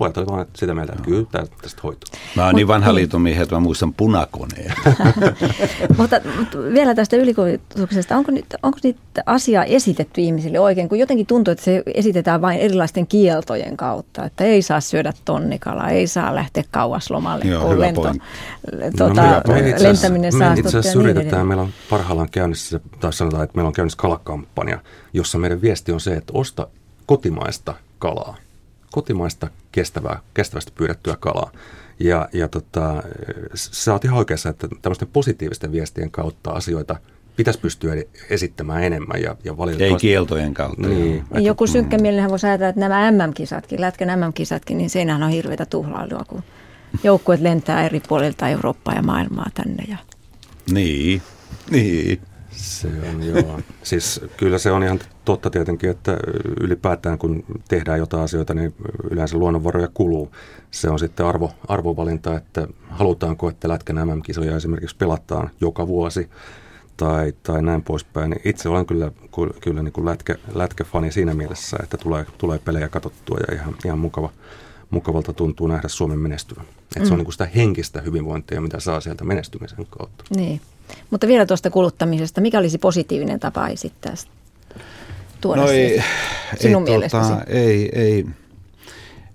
pojat 0.00 0.16
olivat 0.16 0.32
vaan 0.32 0.46
sitä 0.54 0.74
mieltä, 0.74 0.92
että 0.92 1.04
kyllä 1.04 1.26
tästä 1.62 1.80
hoituu. 1.82 2.20
Mä 2.36 2.46
oon 2.46 2.54
niin 2.54 2.68
vanha 2.68 2.94
liitomiehi, 2.94 3.42
että 3.42 3.54
mä 3.54 3.60
muistan 3.60 3.94
punakoneen. 3.94 4.72
mutta, 5.98 6.20
mutta, 6.38 6.58
vielä 6.72 6.94
tästä 6.94 7.16
ylikoulutuksesta, 7.16 8.16
onko, 8.16 8.32
nyt, 8.32 8.44
onko 8.62 8.78
niitä 8.82 9.22
asiaa 9.26 9.64
esitetty 9.64 10.20
ihmisille 10.20 10.60
oikein, 10.60 10.88
kun 10.88 10.98
jotenkin 10.98 11.26
tuntuu, 11.26 11.52
että 11.52 11.64
se 11.64 11.82
esitetään 11.94 12.40
vain 12.42 12.60
erilaisten 12.60 13.06
kieltojen 13.06 13.76
kautta, 13.76 14.24
että 14.24 14.44
ei 14.44 14.62
saa 14.62 14.80
syödä 14.80 15.12
tonnikalaa, 15.24 15.90
ei 15.90 16.06
saa 16.06 16.34
lähteä 16.34 16.64
kauas 16.70 17.10
lomalle, 17.10 17.44
Joo, 17.44 17.62
kun 17.62 17.80
lento, 17.80 18.12
tuota, 18.96 19.22
no, 19.22 19.54
me 19.54 19.74
lentäminen 19.78 20.32
saa. 20.32 20.54
Me 20.54 20.60
itse 20.60 20.78
asiassa 20.78 20.98
niin 20.98 21.10
yritetään, 21.10 21.46
meillä 21.46 21.62
on 21.62 21.70
parhaillaan 21.90 22.30
käynnissä, 22.30 22.80
tai 23.00 23.12
sanotaan, 23.12 23.44
että 23.44 23.56
meillä 23.56 23.68
on 23.68 23.72
käynnissä 23.72 23.98
kalakampanja, 23.98 24.78
jossa 25.12 25.38
meidän 25.38 25.62
viesti 25.62 25.92
on 25.92 26.00
se, 26.00 26.14
että 26.14 26.32
osta 26.36 26.66
kotimaista 27.06 27.74
kalaa 27.98 28.36
kotimaista 28.90 29.50
kestävää, 29.72 30.20
kestävästi 30.34 30.72
pyydettyä 30.74 31.16
kalaa. 31.20 31.50
Ja, 32.00 32.28
ja 32.32 32.48
tota, 32.48 33.02
sä 33.54 33.92
oot 33.92 34.04
ihan 34.04 34.18
oikeassa, 34.18 34.48
että 34.48 34.68
tämmöisten 34.82 35.08
positiivisten 35.12 35.72
viestien 35.72 36.10
kautta 36.10 36.50
asioita 36.50 36.96
pitäisi 37.36 37.60
pystyä 37.60 37.94
esittämään 38.30 38.84
enemmän 38.84 39.22
ja, 39.22 39.36
ja 39.44 39.56
valitettavasti... 39.56 40.06
Ei 40.06 40.10
kieltojen 40.10 40.54
kautta. 40.54 40.88
Niin, 40.88 41.18
että, 41.18 41.40
joku 41.40 41.66
synkkä 41.66 41.96
mm. 41.96 42.02
mielenhän 42.02 42.30
voisi 42.30 42.46
ajatella, 42.46 42.68
että 42.68 42.80
nämä 42.80 43.10
MM-kisatkin, 43.10 43.80
Lätkän 43.80 44.20
MM-kisatkin, 44.20 44.78
niin 44.78 44.90
siinähän 44.90 45.22
on 45.22 45.30
hirveätä 45.30 45.66
tuhlailua, 45.66 46.24
kun 46.28 46.42
joukkueet 47.04 47.40
lentää 47.40 47.86
eri 47.86 48.00
puolilta 48.08 48.48
Eurooppaa 48.48 48.94
ja 48.94 49.02
maailmaa 49.02 49.50
tänne. 49.54 49.84
Ja... 49.88 49.96
Niin, 50.70 51.22
niin. 51.70 52.20
Se 52.50 52.88
on 53.12 53.22
joo. 53.22 53.60
Siis 53.82 54.20
kyllä 54.36 54.58
se 54.58 54.70
on 54.70 54.82
ihan 54.82 55.00
totta 55.30 55.50
tietenkin, 55.50 55.90
että 55.90 56.16
ylipäätään 56.60 57.18
kun 57.18 57.44
tehdään 57.68 57.98
jotain 57.98 58.22
asioita, 58.22 58.54
niin 58.54 58.74
yleensä 59.10 59.38
luonnonvaroja 59.38 59.88
kuluu. 59.94 60.30
Se 60.70 60.90
on 60.90 60.98
sitten 60.98 61.26
arvo, 61.26 61.52
arvovalinta, 61.68 62.36
että 62.36 62.68
halutaanko, 62.88 63.48
että 63.48 63.68
Lätkän 63.68 64.08
MM-kisoja 64.08 64.56
esimerkiksi 64.56 64.96
pelataan 64.96 65.50
joka 65.60 65.86
vuosi 65.86 66.30
tai, 66.96 67.32
tai 67.42 67.62
näin 67.62 67.82
poispäin. 67.82 68.30
Niin 68.30 68.40
itse 68.44 68.68
olen 68.68 68.86
kyllä, 68.86 69.10
kyllä 69.60 69.82
niin 69.82 69.92
kuin 69.92 70.04
lätkä, 70.04 70.34
lätkäfani 70.54 71.12
siinä 71.12 71.34
mielessä, 71.34 71.76
että 71.82 71.96
tulee, 71.96 72.26
tulee 72.38 72.58
pelejä 72.58 72.88
katsottua 72.88 73.38
ja 73.48 73.54
ihan, 73.54 73.74
ihan 73.84 73.98
mukava, 73.98 74.30
mukavalta 74.90 75.32
tuntuu 75.32 75.66
nähdä 75.66 75.88
Suomen 75.88 76.18
menestyvän. 76.18 76.64
Mm. 76.64 76.92
se 76.92 77.00
on 77.00 77.08
mm. 77.08 77.16
niin 77.16 77.24
kuin 77.24 77.32
sitä 77.32 77.48
henkistä 77.56 78.00
hyvinvointia, 78.00 78.60
mitä 78.60 78.80
saa 78.80 79.00
sieltä 79.00 79.24
menestymisen 79.24 79.86
kautta. 79.90 80.24
Niin. 80.36 80.60
Mutta 81.10 81.26
vielä 81.26 81.46
tuosta 81.46 81.70
kuluttamisesta, 81.70 82.40
mikä 82.40 82.58
olisi 82.58 82.78
positiivinen 82.78 83.40
tapa 83.40 83.68
esittää 83.68 84.14
tuoda 85.40 85.62
no 85.62 85.70
ei, 85.70 86.02
sinun 86.58 86.88
ei, 86.88 87.00
Tota, 87.08 87.44
ei, 87.46 87.90
ei, 87.92 88.26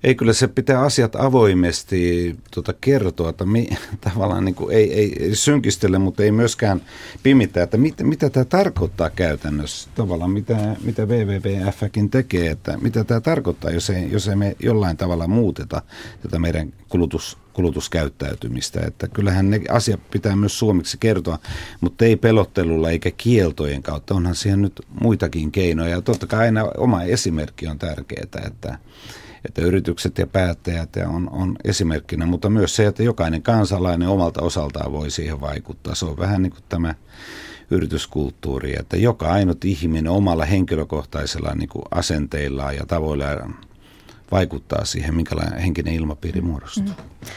ei 0.05 0.15
kyllä 0.15 0.33
se 0.33 0.47
pitää 0.47 0.81
asiat 0.81 1.15
avoimesti 1.15 2.35
tota, 2.51 2.73
kertoa, 2.81 3.29
että 3.29 3.45
mi, 3.45 3.69
tavallaan 4.13 4.45
niin 4.45 4.55
kuin, 4.55 4.75
ei, 4.75 4.93
ei, 4.93 5.15
ei 5.19 5.35
synkistele, 5.35 5.99
mutta 5.99 6.23
ei 6.23 6.31
myöskään 6.31 6.81
pimittää, 7.23 7.63
että 7.63 7.77
mit, 7.77 7.95
mitä 8.03 8.29
tämä 8.29 8.45
tarkoittaa 8.45 9.09
käytännössä, 9.09 9.89
tavallaan 9.95 10.31
mitä, 10.31 10.75
mitä 10.83 11.05
WWFkin 11.05 12.09
tekee, 12.09 12.51
että 12.51 12.77
mitä 12.81 13.03
tämä 13.03 13.21
tarkoittaa, 13.21 13.71
jos 13.71 13.89
ei, 13.89 14.11
jos 14.11 14.27
ei 14.27 14.35
me 14.35 14.55
jollain 14.59 14.97
tavalla 14.97 15.27
muuteta 15.27 15.81
tätä 16.21 16.39
meidän 16.39 16.73
kulutus, 16.89 17.37
kulutuskäyttäytymistä. 17.53 18.81
Että 18.87 19.07
kyllähän 19.07 19.49
ne 19.49 19.61
asiat 19.69 19.99
pitää 20.11 20.35
myös 20.35 20.59
suomeksi 20.59 20.97
kertoa, 20.97 21.39
mutta 21.81 22.05
ei 22.05 22.15
pelottelulla 22.15 22.89
eikä 22.89 23.11
kieltojen 23.11 23.83
kautta. 23.83 24.15
Onhan 24.15 24.35
siihen 24.35 24.61
nyt 24.61 24.81
muitakin 25.01 25.51
keinoja. 25.51 26.01
Totta 26.01 26.27
kai 26.27 26.39
aina 26.39 26.65
oma 26.77 27.03
esimerkki 27.03 27.67
on 27.67 27.79
tärkeää, 27.79 28.47
että 28.47 28.77
että 29.45 29.61
yritykset 29.61 30.17
ja 30.17 30.27
päättäjät 30.27 30.89
on, 31.07 31.29
on 31.29 31.55
esimerkkinä, 31.63 32.25
mutta 32.25 32.49
myös 32.49 32.75
se, 32.75 32.87
että 32.87 33.03
jokainen 33.03 33.41
kansalainen 33.41 34.07
omalta 34.07 34.41
osaltaan 34.41 34.91
voi 34.91 35.11
siihen 35.11 35.41
vaikuttaa. 35.41 35.95
Se 35.95 36.05
on 36.05 36.17
vähän 36.17 36.41
niin 36.41 36.51
kuin 36.51 36.63
tämä 36.69 36.95
yrityskulttuuri, 37.71 38.75
että 38.79 38.97
joka 38.97 39.31
ainut 39.31 39.65
ihminen 39.65 40.07
omalla 40.07 40.45
henkilökohtaisella 40.45 41.55
niin 41.55 41.69
kuin 41.69 41.85
asenteillaan 41.91 42.75
ja 42.75 42.85
tavoillaan 42.85 43.55
vaikuttaa 44.31 44.85
siihen, 44.85 45.15
minkälainen 45.15 45.59
henkinen 45.59 45.93
ilmapiiri 45.93 46.41
muodostuu. 46.41 46.83
Mm. 46.83 47.27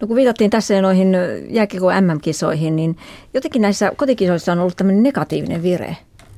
No 0.00 0.06
kun 0.06 0.16
viitattiin 0.16 0.50
tässä 0.50 0.82
noihin 0.82 1.08
jääkiekko 1.48 1.88
MM-kisoihin, 2.00 2.76
niin 2.76 2.96
jotenkin 3.34 3.62
näissä 3.62 3.92
kotikisoissa 3.96 4.52
on 4.52 4.58
ollut 4.58 4.76
tämmöinen 4.76 5.02
negatiivinen 5.02 5.62
vire. 5.62 5.96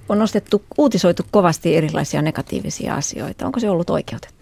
On 0.09 0.19
nostettu, 0.19 0.63
uutisoitu 0.79 1.23
kovasti 1.31 1.77
erilaisia 1.77 2.23
negatiivisia 2.23 2.95
asioita. 2.95 3.47
Onko 3.47 3.61
se 3.61 3.71
ollut 3.71 3.91
oikeutettu? 3.91 4.40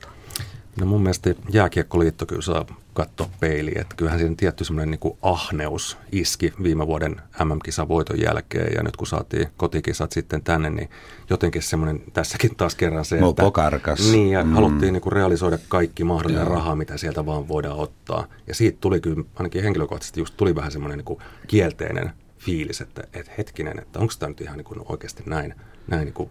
No 0.80 0.86
mun 0.86 1.02
mielestä 1.02 1.34
Jääkiekkoliitto 1.50 2.26
kyllä 2.26 2.42
saa 2.42 2.66
katsoa 2.94 3.28
peiliin, 3.40 3.80
että 3.80 3.96
kyllähän 3.96 4.18
siinä 4.20 4.34
tietty 4.36 4.64
semmoinen 4.64 4.98
niin 5.02 5.16
ahneus 5.22 5.98
iski 6.12 6.52
viime 6.62 6.86
vuoden 6.86 7.16
MM-kisan 7.44 7.88
voiton 7.88 8.20
jälkeen 8.20 8.72
ja 8.74 8.82
nyt 8.82 8.96
kun 8.96 9.06
saatiin 9.06 9.48
kotikisat 9.56 10.12
sitten 10.12 10.42
tänne, 10.42 10.70
niin 10.70 10.90
jotenkin 11.30 11.62
semmoinen 11.62 12.02
tässäkin 12.12 12.56
taas 12.56 12.74
kerran 12.74 13.04
se, 13.04 13.18
että... 13.18 13.50
Karkas. 13.52 14.12
Niin, 14.12 14.30
ja 14.30 14.44
mm. 14.44 14.52
haluttiin 14.52 14.92
niin 14.92 15.00
kuin 15.00 15.12
realisoida 15.12 15.58
kaikki 15.68 16.04
mahdollinen 16.04 16.46
Joo. 16.46 16.54
raha, 16.54 16.76
mitä 16.76 16.96
sieltä 16.96 17.26
vaan 17.26 17.48
voidaan 17.48 17.78
ottaa. 17.78 18.26
Ja 18.46 18.54
siitä 18.54 18.78
tuli 18.80 19.00
kyllä, 19.00 19.24
ainakin 19.36 19.62
henkilökohtaisesti 19.62 20.20
just 20.20 20.36
tuli 20.36 20.54
vähän 20.54 20.72
semmoinen 20.72 20.98
niin 20.98 21.04
kuin 21.04 21.20
kielteinen 21.46 22.12
fiilis, 22.38 22.80
että, 22.80 23.02
että 23.12 23.32
hetkinen, 23.38 23.78
että 23.78 23.98
onko 23.98 24.12
tämä 24.18 24.30
nyt 24.30 24.40
ihan 24.40 24.56
niin 24.56 24.64
kuin 24.64 24.80
oikeasti 24.88 25.22
näin, 25.26 25.54
näin 25.86 26.04
niin 26.04 26.14
kuin 26.14 26.30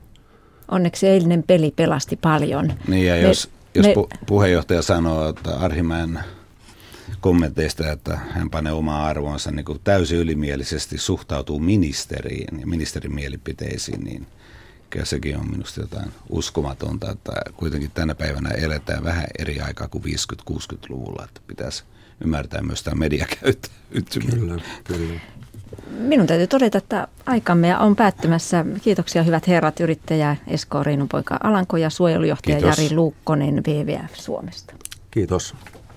Onneksi 0.71 1.07
eilinen 1.07 1.43
peli 1.43 1.73
pelasti 1.75 2.15
paljon. 2.15 2.73
Niin 2.87 3.05
ja 3.05 3.17
jos, 3.17 3.49
jos 3.75 3.85
me... 3.85 3.93
pu- 3.93 4.17
puheenjohtaja 4.25 4.81
sanoo, 4.81 5.29
että 5.29 5.57
Arhimäen 5.57 6.19
kommenteista, 7.21 7.91
että 7.91 8.17
hän 8.29 8.49
panee 8.49 8.73
omaa 8.73 9.07
arvoansa 9.07 9.51
niin 9.51 9.65
kuin 9.65 9.79
täysin 9.83 10.17
ylimielisesti 10.17 10.97
suhtautuu 10.97 11.59
ministeriin 11.59 12.59
ja 12.59 12.67
ministerin 12.67 13.15
mielipiteisiin, 13.15 14.03
niin 14.03 14.27
kyllä 14.89 15.05
sekin 15.05 15.37
on 15.37 15.51
minusta 15.51 15.81
jotain 15.81 16.11
uskomatonta, 16.29 17.11
että 17.11 17.31
kuitenkin 17.55 17.91
tänä 17.91 18.15
päivänä 18.15 18.49
eletään 18.49 19.03
vähän 19.03 19.25
eri 19.39 19.59
aikaa 19.61 19.87
kuin 19.87 20.03
50-60-luvulla, 20.03 21.23
että 21.23 21.41
pitäisi 21.47 21.83
ymmärtää 22.21 22.61
myös 22.61 22.83
tämä 22.83 22.95
mediakäyttö. 22.95 23.69
Kyllä, 24.19 24.61
kyllä. 24.83 25.19
Minun 25.99 26.27
täytyy 26.27 26.47
todeta, 26.47 26.77
että 26.77 27.07
aikamme 27.25 27.77
on 27.77 27.95
päättymässä. 27.95 28.65
Kiitoksia 28.81 29.23
hyvät 29.23 29.47
herrat, 29.47 29.79
yrittäjä 29.79 30.35
Esko 30.47 30.83
Reinupoika 30.83 31.39
Alanko 31.43 31.77
ja 31.77 31.89
suojelujohtaja 31.89 32.57
Kiitos. 32.57 32.77
Jari 32.77 32.95
Luukkonen 32.95 33.63
WWF 33.67 34.15
Suomesta. 34.15 34.73
Kiitos. 35.11 35.55